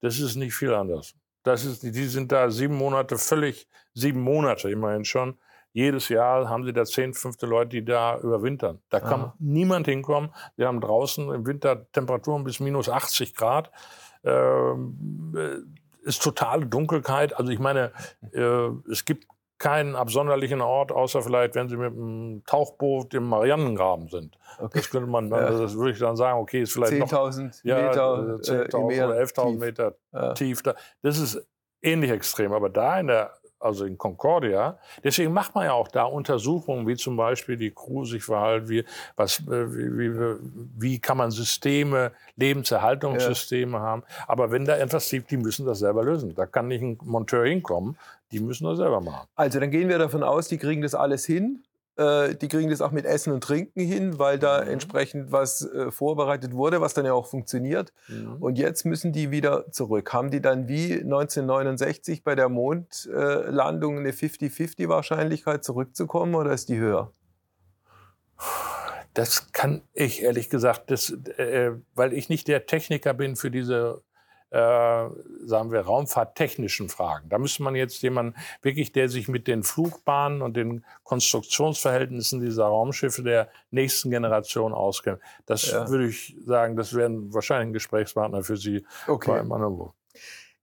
Das 0.00 0.18
ist 0.18 0.36
nicht 0.36 0.54
viel 0.54 0.72
anders. 0.74 1.14
Das 1.48 1.64
ist, 1.64 1.82
die 1.82 2.04
sind 2.04 2.30
da 2.30 2.50
sieben 2.50 2.76
Monate 2.76 3.16
völlig, 3.16 3.68
sieben 3.94 4.20
Monate 4.20 4.70
immerhin 4.70 5.06
schon. 5.06 5.38
Jedes 5.72 6.10
Jahr 6.10 6.48
haben 6.48 6.64
sie 6.64 6.74
da 6.74 6.84
zehn, 6.84 7.14
fünfte 7.14 7.46
Leute, 7.46 7.70
die 7.70 7.84
da 7.84 8.18
überwintern. 8.18 8.80
Da 8.90 9.00
kann 9.00 9.20
Aha. 9.20 9.34
niemand 9.38 9.86
hinkommen. 9.86 10.30
Wir 10.56 10.66
haben 10.66 10.80
draußen 10.80 11.32
im 11.32 11.46
Winter 11.46 11.90
Temperaturen 11.92 12.44
bis 12.44 12.60
minus 12.60 12.90
80 12.90 13.34
Grad. 13.34 13.70
Ähm, 14.24 15.34
äh, 15.36 16.06
ist 16.06 16.22
totale 16.22 16.66
Dunkelheit. 16.66 17.34
Also 17.36 17.50
ich 17.50 17.58
meine, 17.58 17.92
äh, 18.32 18.68
es 18.90 19.06
gibt 19.06 19.26
keinen 19.58 19.96
absonderlichen 19.96 20.60
Ort, 20.60 20.92
außer 20.92 21.22
vielleicht, 21.22 21.54
wenn 21.54 21.68
Sie 21.68 21.76
mit 21.76 21.92
einem 21.92 22.42
Tauchboot 22.46 23.12
im 23.14 23.24
Marianengraben 23.24 24.08
sind. 24.08 24.38
Okay. 24.58 24.78
Das 24.78 24.90
könnte 24.90 25.10
man, 25.10 25.30
ja. 25.30 25.50
das 25.50 25.76
würde 25.76 25.92
ich 25.92 25.98
dann 25.98 26.16
sagen, 26.16 26.38
okay, 26.38 26.62
ist 26.62 26.72
vielleicht 26.72 26.92
10.000 26.92 27.64
Meter, 27.64 28.42
10 28.42 28.56
äh, 28.56 28.76
oder 28.76 29.16
11.000 29.16 29.58
Meter 29.58 29.94
ja. 30.12 30.34
tief. 30.34 30.62
Das 30.62 31.18
ist 31.18 31.44
ähnlich 31.82 32.10
extrem. 32.10 32.52
Aber 32.52 32.70
da 32.70 33.00
in 33.00 33.08
der 33.08 33.32
also 33.60 33.84
in 33.84 33.98
Concordia. 33.98 34.78
Deswegen 35.02 35.32
macht 35.32 35.54
man 35.54 35.66
ja 35.66 35.72
auch 35.72 35.88
da 35.88 36.04
Untersuchungen, 36.04 36.86
wie 36.86 36.96
zum 36.96 37.16
Beispiel 37.16 37.56
die 37.56 37.70
Crew 37.70 38.04
sich 38.04 38.22
verhält, 38.24 38.68
wie, 38.68 38.84
was, 39.16 39.40
äh, 39.40 39.72
wie, 39.74 40.14
wie, 40.14 40.36
wie 40.78 40.98
kann 40.98 41.16
man 41.16 41.30
Systeme, 41.30 42.12
Lebenserhaltungssysteme 42.36 43.76
ja. 43.76 43.82
haben. 43.82 44.02
Aber 44.26 44.50
wenn 44.50 44.64
da 44.64 44.76
etwas 44.76 45.08
gibt, 45.08 45.30
die 45.30 45.36
müssen 45.36 45.66
das 45.66 45.80
selber 45.80 46.04
lösen. 46.04 46.34
Da 46.34 46.46
kann 46.46 46.68
nicht 46.68 46.82
ein 46.82 46.98
Monteur 47.02 47.46
hinkommen, 47.46 47.96
die 48.32 48.40
müssen 48.40 48.64
das 48.64 48.78
selber 48.78 49.00
machen. 49.00 49.26
Also 49.34 49.60
dann 49.60 49.70
gehen 49.70 49.88
wir 49.88 49.98
davon 49.98 50.22
aus, 50.22 50.48
die 50.48 50.58
kriegen 50.58 50.82
das 50.82 50.94
alles 50.94 51.24
hin. 51.24 51.64
Äh, 51.98 52.36
die 52.36 52.46
kriegen 52.46 52.70
das 52.70 52.80
auch 52.80 52.92
mit 52.92 53.04
Essen 53.04 53.32
und 53.32 53.42
Trinken 53.42 53.80
hin, 53.80 54.18
weil 54.20 54.38
da 54.38 54.62
mhm. 54.62 54.70
entsprechend 54.70 55.32
was 55.32 55.62
äh, 55.66 55.90
vorbereitet 55.90 56.54
wurde, 56.54 56.80
was 56.80 56.94
dann 56.94 57.04
ja 57.04 57.12
auch 57.12 57.26
funktioniert. 57.26 57.92
Mhm. 58.06 58.36
Und 58.40 58.56
jetzt 58.56 58.84
müssen 58.84 59.12
die 59.12 59.32
wieder 59.32 59.70
zurück. 59.72 60.12
Haben 60.12 60.30
die 60.30 60.40
dann 60.40 60.68
wie 60.68 60.92
1969 60.94 62.22
bei 62.22 62.36
der 62.36 62.48
Mondlandung 62.48 63.98
eine 63.98 64.12
50-50 64.12 64.88
Wahrscheinlichkeit 64.88 65.64
zurückzukommen 65.64 66.36
oder 66.36 66.52
ist 66.52 66.68
die 66.68 66.78
höher? 66.78 67.12
Das 69.14 69.50
kann 69.50 69.82
ich 69.92 70.22
ehrlich 70.22 70.48
gesagt, 70.50 70.92
das, 70.92 71.10
äh, 71.38 71.72
weil 71.96 72.12
ich 72.12 72.28
nicht 72.28 72.46
der 72.46 72.66
Techniker 72.66 73.12
bin 73.12 73.34
für 73.34 73.50
diese 73.50 74.02
äh, 74.06 74.07
sagen 74.50 75.72
wir, 75.72 75.80
raumfahrttechnischen 75.80 76.88
Fragen. 76.88 77.28
Da 77.28 77.38
müsste 77.38 77.62
man 77.62 77.74
jetzt 77.74 78.00
jemanden 78.02 78.34
wirklich, 78.62 78.92
der 78.92 79.08
sich 79.08 79.28
mit 79.28 79.46
den 79.46 79.62
Flugbahnen 79.62 80.40
und 80.40 80.56
den 80.56 80.84
Konstruktionsverhältnissen 81.02 82.40
dieser 82.40 82.64
Raumschiffe 82.64 83.22
der 83.22 83.48
nächsten 83.70 84.10
Generation 84.10 84.72
auskennt. 84.72 85.20
Das 85.44 85.70
ja. 85.70 85.88
würde 85.88 86.08
ich 86.08 86.34
sagen, 86.46 86.76
das 86.76 86.94
wären 86.94 87.32
wahrscheinlich 87.34 87.68
ein 87.68 87.72
Gesprächspartner 87.74 88.42
für 88.42 88.56
Sie 88.56 88.86
okay. 89.06 89.42
bei. 89.42 89.92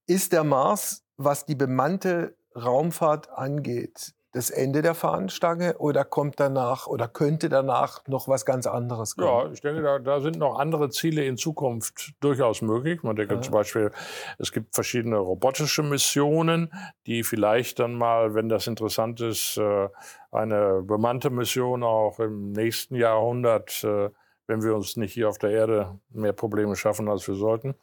Ist 0.07 0.33
der 0.33 0.43
Mars, 0.43 1.03
was 1.17 1.45
die 1.45 1.55
bemannte 1.55 2.35
Raumfahrt 2.55 3.29
angeht, 3.29 4.13
das 4.35 4.49
Ende 4.49 4.81
der 4.81 4.95
Fahnenstange 4.95 5.77
oder 5.77 6.03
kommt 6.03 6.41
danach 6.41 6.87
oder 6.87 7.07
könnte 7.07 7.47
danach 7.47 8.05
noch 8.05 8.27
was 8.27 8.45
ganz 8.45 8.67
anderes 8.67 9.15
kommen? 9.15 9.27
Ja, 9.27 9.49
ich 9.49 9.61
denke, 9.61 9.81
da, 9.81 9.97
da 9.97 10.19
sind 10.19 10.37
noch 10.37 10.59
andere 10.59 10.89
Ziele 10.89 11.23
in 11.23 11.37
Zukunft 11.37 12.11
durchaus 12.19 12.61
möglich. 12.61 13.01
Man 13.01 13.15
denkt 13.15 13.31
ja. 13.31 13.41
zum 13.41 13.53
Beispiel, 13.53 13.91
es 14.37 14.51
gibt 14.51 14.75
verschiedene 14.75 15.15
robotische 15.15 15.83
Missionen, 15.83 16.69
die 17.07 17.23
vielleicht 17.23 17.79
dann 17.79 17.93
mal, 17.93 18.35
wenn 18.35 18.49
das 18.49 18.67
interessant 18.67 19.21
ist, 19.21 19.55
äh, 19.55 19.87
eine 20.31 20.81
bemannte 20.81 21.29
Mission 21.29 21.83
auch 21.83 22.19
im 22.19 22.51
nächsten 22.51 22.95
Jahrhundert, 22.95 23.85
äh, 23.85 24.09
wenn 24.47 24.61
wir 24.61 24.75
uns 24.75 24.97
nicht 24.97 25.13
hier 25.13 25.29
auf 25.29 25.37
der 25.37 25.51
Erde 25.51 25.97
mehr 26.09 26.33
Probleme 26.33 26.75
schaffen, 26.75 27.07
als 27.07 27.25
wir 27.25 27.35
sollten. 27.35 27.75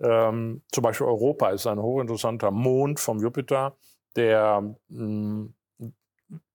Ähm, 0.00 0.62
zum 0.72 0.82
Beispiel 0.82 1.06
Europa 1.06 1.50
ist 1.50 1.66
ein 1.66 1.82
hochinteressanter 1.82 2.50
Mond 2.50 2.98
vom 2.98 3.18
Jupiter, 3.18 3.76
der 4.16 4.74
mh, 4.88 5.48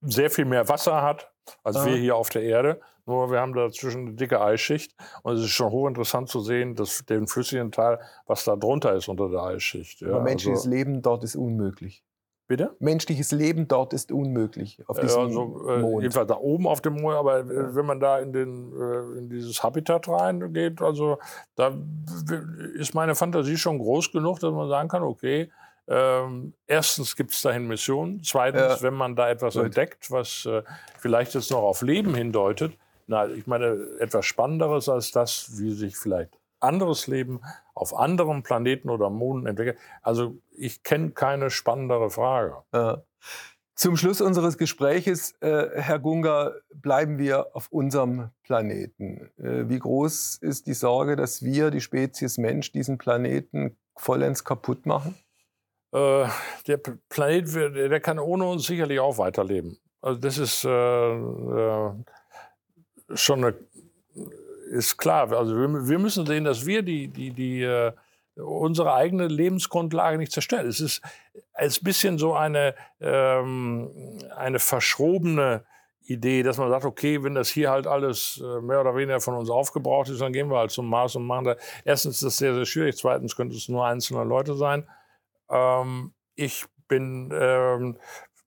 sehr 0.02 0.30
viel 0.30 0.46
mehr 0.46 0.68
Wasser 0.70 1.02
hat 1.02 1.32
als 1.64 1.78
ah. 1.78 1.86
wir 1.86 1.96
hier 1.96 2.16
auf 2.16 2.30
der 2.30 2.44
Erde. 2.44 2.82
Nur 3.06 3.32
wir 3.32 3.42
haben 3.42 3.54
dazwischen 3.54 4.08
eine 4.08 4.14
dicke 4.14 4.40
Eisschicht 4.42 4.96
und 5.24 5.36
es 5.36 5.42
ist 5.42 5.52
schon 5.52 5.72
hochinteressant 5.72 6.30
zu 6.30 6.40
sehen, 6.40 6.76
dass 6.76 7.06
den 7.06 7.28
flüssigen 7.28 7.72
Teil, 7.72 8.00
was 8.28 8.46
da 8.46 8.56
drunter 8.56 8.94
ist 8.94 9.10
unter 9.10 9.30
der 9.30 9.44
Eisschicht. 9.44 10.00
Ja, 10.02 10.20
menschliches 10.20 10.60
also, 10.60 10.70
Leben 10.70 11.02
dort 11.02 11.24
ist 11.24 11.36
unmöglich. 11.36 12.04
Bitte? 12.48 12.76
Menschliches 12.80 13.32
Leben 13.32 13.68
dort 13.68 13.94
ist 13.94 14.12
unmöglich 14.12 14.78
auf 14.88 15.00
diesem 15.00 15.22
also, 15.22 15.70
äh, 15.70 15.80
Mond. 15.80 16.04
Jedenfalls 16.04 16.28
da 16.28 16.38
oben 16.38 16.68
auf 16.68 16.82
dem 16.82 16.94
Mond, 17.02 17.16
aber 17.16 17.40
äh, 17.40 17.76
wenn 17.76 17.86
man 17.86 18.00
da 18.00 18.20
in, 18.20 18.34
den, 18.34 18.72
äh, 18.74 19.18
in 19.18 19.30
dieses 19.30 19.64
Habitat 19.64 20.08
reingeht, 20.10 20.82
also 20.82 21.20
da 21.56 21.74
ist 22.76 22.94
meine 22.94 23.16
Fantasie 23.16 23.58
schon 23.58 23.80
groß 23.80 24.12
genug, 24.12 24.40
dass 24.40 24.52
man 24.52 24.68
sagen 24.68 24.90
kann, 24.90 25.04
okay, 25.04 25.52
ähm, 25.88 26.54
erstens 26.68 27.16
gibt 27.16 27.32
es 27.32 27.42
dahin 27.42 27.68
Missionen. 27.68 28.22
Zweitens, 28.24 28.62
ja. 28.62 28.82
wenn 28.82 28.94
man 28.94 29.16
da 29.16 29.30
etwas 29.30 29.56
Gut. 29.56 29.66
entdeckt, 29.66 30.12
was 30.12 30.46
äh, 30.46 30.64
vielleicht 31.00 31.34
jetzt 31.34 31.52
noch 31.52 31.64
auf 31.64 31.82
Leben 31.82 32.16
hindeutet, 32.16 32.78
na, 33.08 33.28
ich 33.28 33.48
meine, 33.48 33.78
etwas 34.00 34.26
Spannenderes 34.26 34.88
als 34.88 35.12
das, 35.12 35.58
wie 35.60 35.72
sich 35.72 35.98
vielleicht 35.98 36.40
anderes 36.62 37.08
Leben 37.08 37.42
auf 37.74 37.94
anderen 37.94 38.44
Planeten 38.44 38.90
oder 38.90 39.10
Monden 39.10 39.48
entwickelt. 39.48 39.78
Also 40.02 40.38
ich 40.52 40.84
kenne 40.84 41.12
keine 41.12 41.50
spannendere 41.50 42.10
Frage. 42.10 42.56
Ja. 42.74 43.04
Zum 43.76 43.98
Schluss 43.98 44.22
unseres 44.22 44.58
Gespräches, 44.58 45.34
äh, 45.42 45.70
Herr 45.74 46.00
Gunga, 46.00 46.54
bleiben 46.74 47.18
wir 47.18 47.56
auf 47.56 47.70
unserem 47.70 48.30
Planeten. 48.44 49.32
Äh, 49.38 49.68
wie 49.68 49.80
groß 49.80 50.36
ist 50.36 50.68
die 50.68 50.74
Sorge, 50.74 51.16
dass 51.16 51.42
wir, 51.42 51.72
die 51.72 51.82
Spezies 51.82 52.38
Mensch, 52.38 52.72
diesen 52.72 52.98
Planeten 53.00 53.76
vollends 53.96 54.44
kaputt 54.44 54.86
machen? 54.86 55.16
Äh, 55.94 56.28
der 56.68 56.80
Planet, 57.10 57.54
der 57.76 58.00
kann 58.00 58.18
ohne 58.18 58.46
uns 58.46 58.66
sicherlich 58.66 59.00
auch 59.00 59.18
weiterleben. 59.20 59.78
Also 60.02 60.20
das 60.20 60.38
ist 60.38 60.66
äh, 60.66 60.70
äh, 60.70 61.92
schon 63.14 63.44
eine, 63.44 63.56
ist 64.72 64.98
klar. 64.98 65.32
Also 65.32 65.56
wir, 65.56 65.88
wir, 65.88 66.00
müssen 66.00 66.26
sehen, 66.26 66.46
dass 66.46 66.66
wir 66.66 66.82
die, 66.82 67.08
die, 67.10 67.32
die 67.32 67.62
äh, 67.62 67.92
unsere 68.36 68.94
eigene 68.94 69.28
Lebensgrundlage 69.28 70.18
nicht 70.18 70.32
zerstören. 70.32 70.68
Es 70.68 70.80
ist 70.80 71.02
ein 71.54 71.72
bisschen 71.84 72.18
so 72.18 72.34
eine, 72.34 72.74
ähm, 73.00 74.20
eine 74.36 74.58
verschrobene 74.58 75.64
Idee, 76.06 76.42
dass 76.42 76.58
man 76.58 76.70
sagt, 76.70 76.86
okay, 76.86 77.24
wenn 77.24 77.36
das 77.36 77.50
hier 77.50 77.70
halt 77.70 77.86
alles 77.86 78.44
äh, 78.44 78.62
mehr 78.62 78.82
oder 78.82 78.96
weniger 78.96 79.22
von 79.22 79.36
uns 79.36 79.50
aufgebraucht 79.50 80.10
ist, 80.10 80.22
dann 80.22 80.34
gehen 80.34 80.50
wir 80.50 80.58
halt 80.58 80.72
zum 80.72 80.90
Mars 80.90 81.16
und 81.16 81.26
machen 81.26 81.46
da. 81.46 81.56
Erstens 81.86 82.16
ist 82.16 82.24
das 82.24 82.38
sehr, 82.38 82.56
sehr 82.56 82.66
schwierig. 82.66 82.98
Zweitens 82.98 83.36
könnte 83.36 83.56
es 83.56 83.70
nur 83.70 83.86
einzelne 83.86 84.24
Leute 84.24 84.56
sein. 84.56 84.88
Ähm, 85.54 86.14
ich 86.36 86.66
bin 86.88 87.32
ähm, 87.34 87.98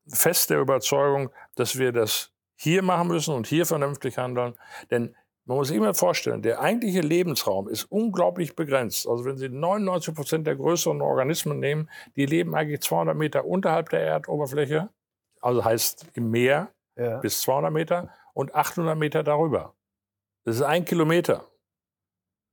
fest 0.09 0.51
der 0.51 0.61
Überzeugung, 0.61 1.31
dass 1.55 1.79
wir 1.79 1.93
das 1.93 2.33
hier 2.57 2.83
machen 2.83 3.09
müssen 3.09 3.35
und 3.35 3.47
hier 3.47 3.67
vernünftig 3.67 4.19
handeln. 4.19 4.55
Denn 4.91 5.15
man 5.45 5.59
muss 5.59 5.69
sich 5.69 5.77
immer 5.77 5.95
vorstellen, 5.95 6.43
der 6.43 6.61
eigentliche 6.61 7.01
Lebensraum 7.01 7.69
ist 7.69 7.85
unglaublich 7.85 8.57
begrenzt. 8.57 9.07
Also 9.07 9.25
wenn 9.25 9.37
Sie 9.37 9.49
99 9.49 10.15
Prozent 10.15 10.47
der 10.47 10.57
größeren 10.57 11.01
Organismen 11.01 11.61
nehmen, 11.61 11.89
die 12.17 12.27
leben 12.27 12.55
eigentlich 12.57 12.81
200 12.81 13.17
Meter 13.17 13.45
unterhalb 13.45 13.91
der 13.91 14.01
Erdoberfläche, 14.01 14.89
also 15.41 15.65
heißt 15.65 16.07
im 16.15 16.31
Meer 16.31 16.73
ja. 16.97 17.19
bis 17.19 17.43
200 17.43 17.73
Meter 17.73 18.11
und 18.35 18.57
800 18.57 18.99
Meter 18.99 19.23
darüber. 19.23 19.75
Das 20.45 20.57
ist 20.57 20.63
ein 20.63 20.85
Kilometer. 20.85 21.45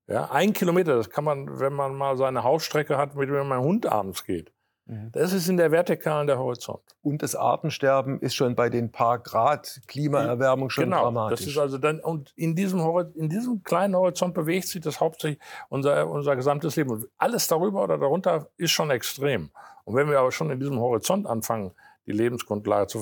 Ja, 0.07 0.29
ein 0.31 0.53
Kilometer, 0.53 0.95
das 0.95 1.09
kann 1.09 1.23
man, 1.23 1.59
wenn 1.59 1.73
man 1.73 1.95
mal 1.95 2.17
seine 2.17 2.43
Hausstrecke 2.43 2.97
hat, 2.97 3.15
mit 3.15 3.29
dem 3.29 3.47
man 3.47 3.61
Hund 3.61 3.85
abends 3.85 4.25
geht. 4.25 4.51
Mhm. 4.85 5.11
Das 5.13 5.31
ist 5.31 5.47
in 5.47 5.55
der 5.55 5.71
Vertikalen 5.71 6.27
der 6.27 6.37
Horizont. 6.37 6.81
Und 7.01 7.23
das 7.23 7.35
Artensterben 7.35 8.19
ist 8.19 8.35
schon 8.35 8.55
bei 8.55 8.69
den 8.69 8.91
paar 8.91 9.19
Grad 9.19 9.81
Klimaerwärmung 9.87 10.69
schon 10.69 10.85
genau, 10.85 11.03
dramatisch. 11.03 11.39
Das 11.39 11.47
ist 11.47 11.57
also 11.57 11.77
dann, 11.77 11.99
und 12.01 12.33
in 12.35 12.55
diesem, 12.55 12.81
in 13.15 13.29
diesem 13.29 13.63
kleinen 13.63 13.95
Horizont 13.95 14.33
bewegt 14.33 14.67
sich 14.67 14.81
das 14.81 14.99
hauptsächlich 14.99 15.39
unser, 15.69 16.09
unser 16.09 16.35
gesamtes 16.35 16.75
Leben. 16.75 16.91
Und 16.91 17.07
alles 17.17 17.47
darüber 17.47 17.83
oder 17.83 17.97
darunter 17.97 18.49
ist 18.57 18.71
schon 18.71 18.91
extrem. 18.91 19.51
Und 19.85 19.95
wenn 19.95 20.09
wir 20.09 20.19
aber 20.19 20.31
schon 20.31 20.49
in 20.49 20.59
diesem 20.59 20.79
Horizont 20.79 21.27
anfangen, 21.27 21.71
die 22.05 22.11
Lebensgrundlage 22.11 22.87
zu 22.87 22.99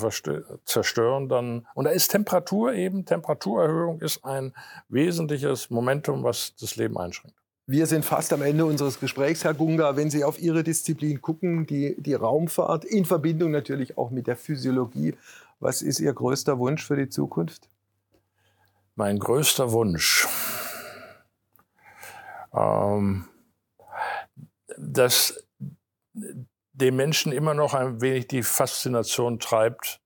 zerstören, 0.65 1.27
dann, 1.27 1.67
und 1.73 1.85
da 1.85 1.91
ist 1.91 2.09
Temperatur 2.09 2.73
eben, 2.73 3.05
Temperaturerhöhung 3.05 3.99
ist 3.99 4.23
ein 4.23 4.53
wesentliches 4.89 5.69
Momentum, 5.69 6.23
was 6.23 6.55
das 6.59 6.75
Leben 6.75 6.97
einschränkt. 6.97 7.37
Wir 7.67 7.85
sind 7.85 8.03
fast 8.03 8.33
am 8.33 8.41
Ende 8.41 8.65
unseres 8.65 8.99
Gesprächs, 8.99 9.43
Herr 9.43 9.53
Gunga. 9.53 9.95
Wenn 9.95 10.09
Sie 10.09 10.23
auf 10.23 10.41
Ihre 10.41 10.63
Disziplin 10.63 11.21
gucken, 11.21 11.65
die, 11.65 11.95
die 12.01 12.15
Raumfahrt, 12.15 12.83
in 12.83 13.05
Verbindung 13.05 13.51
natürlich 13.51 13.97
auch 13.97 14.11
mit 14.11 14.27
der 14.27 14.35
Physiologie, 14.35 15.15
was 15.59 15.81
ist 15.81 15.99
Ihr 15.99 16.11
größter 16.11 16.59
Wunsch 16.59 16.85
für 16.85 16.97
die 16.97 17.07
Zukunft? 17.07 17.69
Mein 18.95 19.19
größter 19.19 19.71
Wunsch, 19.71 20.27
ähm, 22.53 23.25
dass 24.77 25.41
dem 26.81 26.95
Menschen 26.95 27.31
immer 27.31 27.53
noch 27.53 27.73
ein 27.73 28.01
wenig 28.01 28.27
die 28.27 28.43
Faszination 28.43 29.39
treibt, 29.39 30.01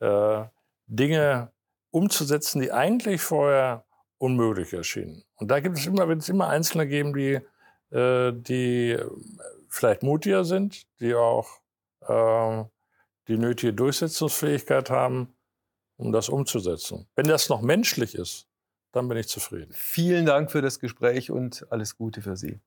äh, 0.00 0.44
Dinge 0.86 1.52
umzusetzen, 1.90 2.60
die 2.60 2.72
eigentlich 2.72 3.22
vorher 3.22 3.86
unmöglich 4.18 4.72
erschienen. 4.72 5.24
Und 5.36 5.50
da 5.50 5.60
gibt 5.60 5.78
es 5.78 5.86
immer, 5.86 6.08
wird 6.08 6.20
es 6.20 6.28
immer 6.28 6.48
Einzelne 6.48 6.86
geben, 6.86 7.14
die, 7.14 7.40
äh, 7.94 8.32
die 8.32 8.98
vielleicht 9.68 10.02
mutiger 10.02 10.44
sind, 10.44 10.86
die 11.00 11.14
auch 11.14 11.60
äh, 12.00 12.64
die 13.28 13.38
nötige 13.38 13.72
Durchsetzungsfähigkeit 13.72 14.90
haben, 14.90 15.34
um 15.96 16.12
das 16.12 16.28
umzusetzen. 16.28 17.06
Wenn 17.14 17.26
das 17.26 17.48
noch 17.48 17.62
menschlich 17.62 18.14
ist, 18.14 18.48
dann 18.92 19.08
bin 19.08 19.18
ich 19.18 19.28
zufrieden. 19.28 19.72
Vielen 19.72 20.26
Dank 20.26 20.50
für 20.50 20.62
das 20.62 20.78
Gespräch 20.80 21.30
und 21.30 21.66
alles 21.70 21.96
Gute 21.96 22.22
für 22.22 22.36
Sie. 22.36 22.60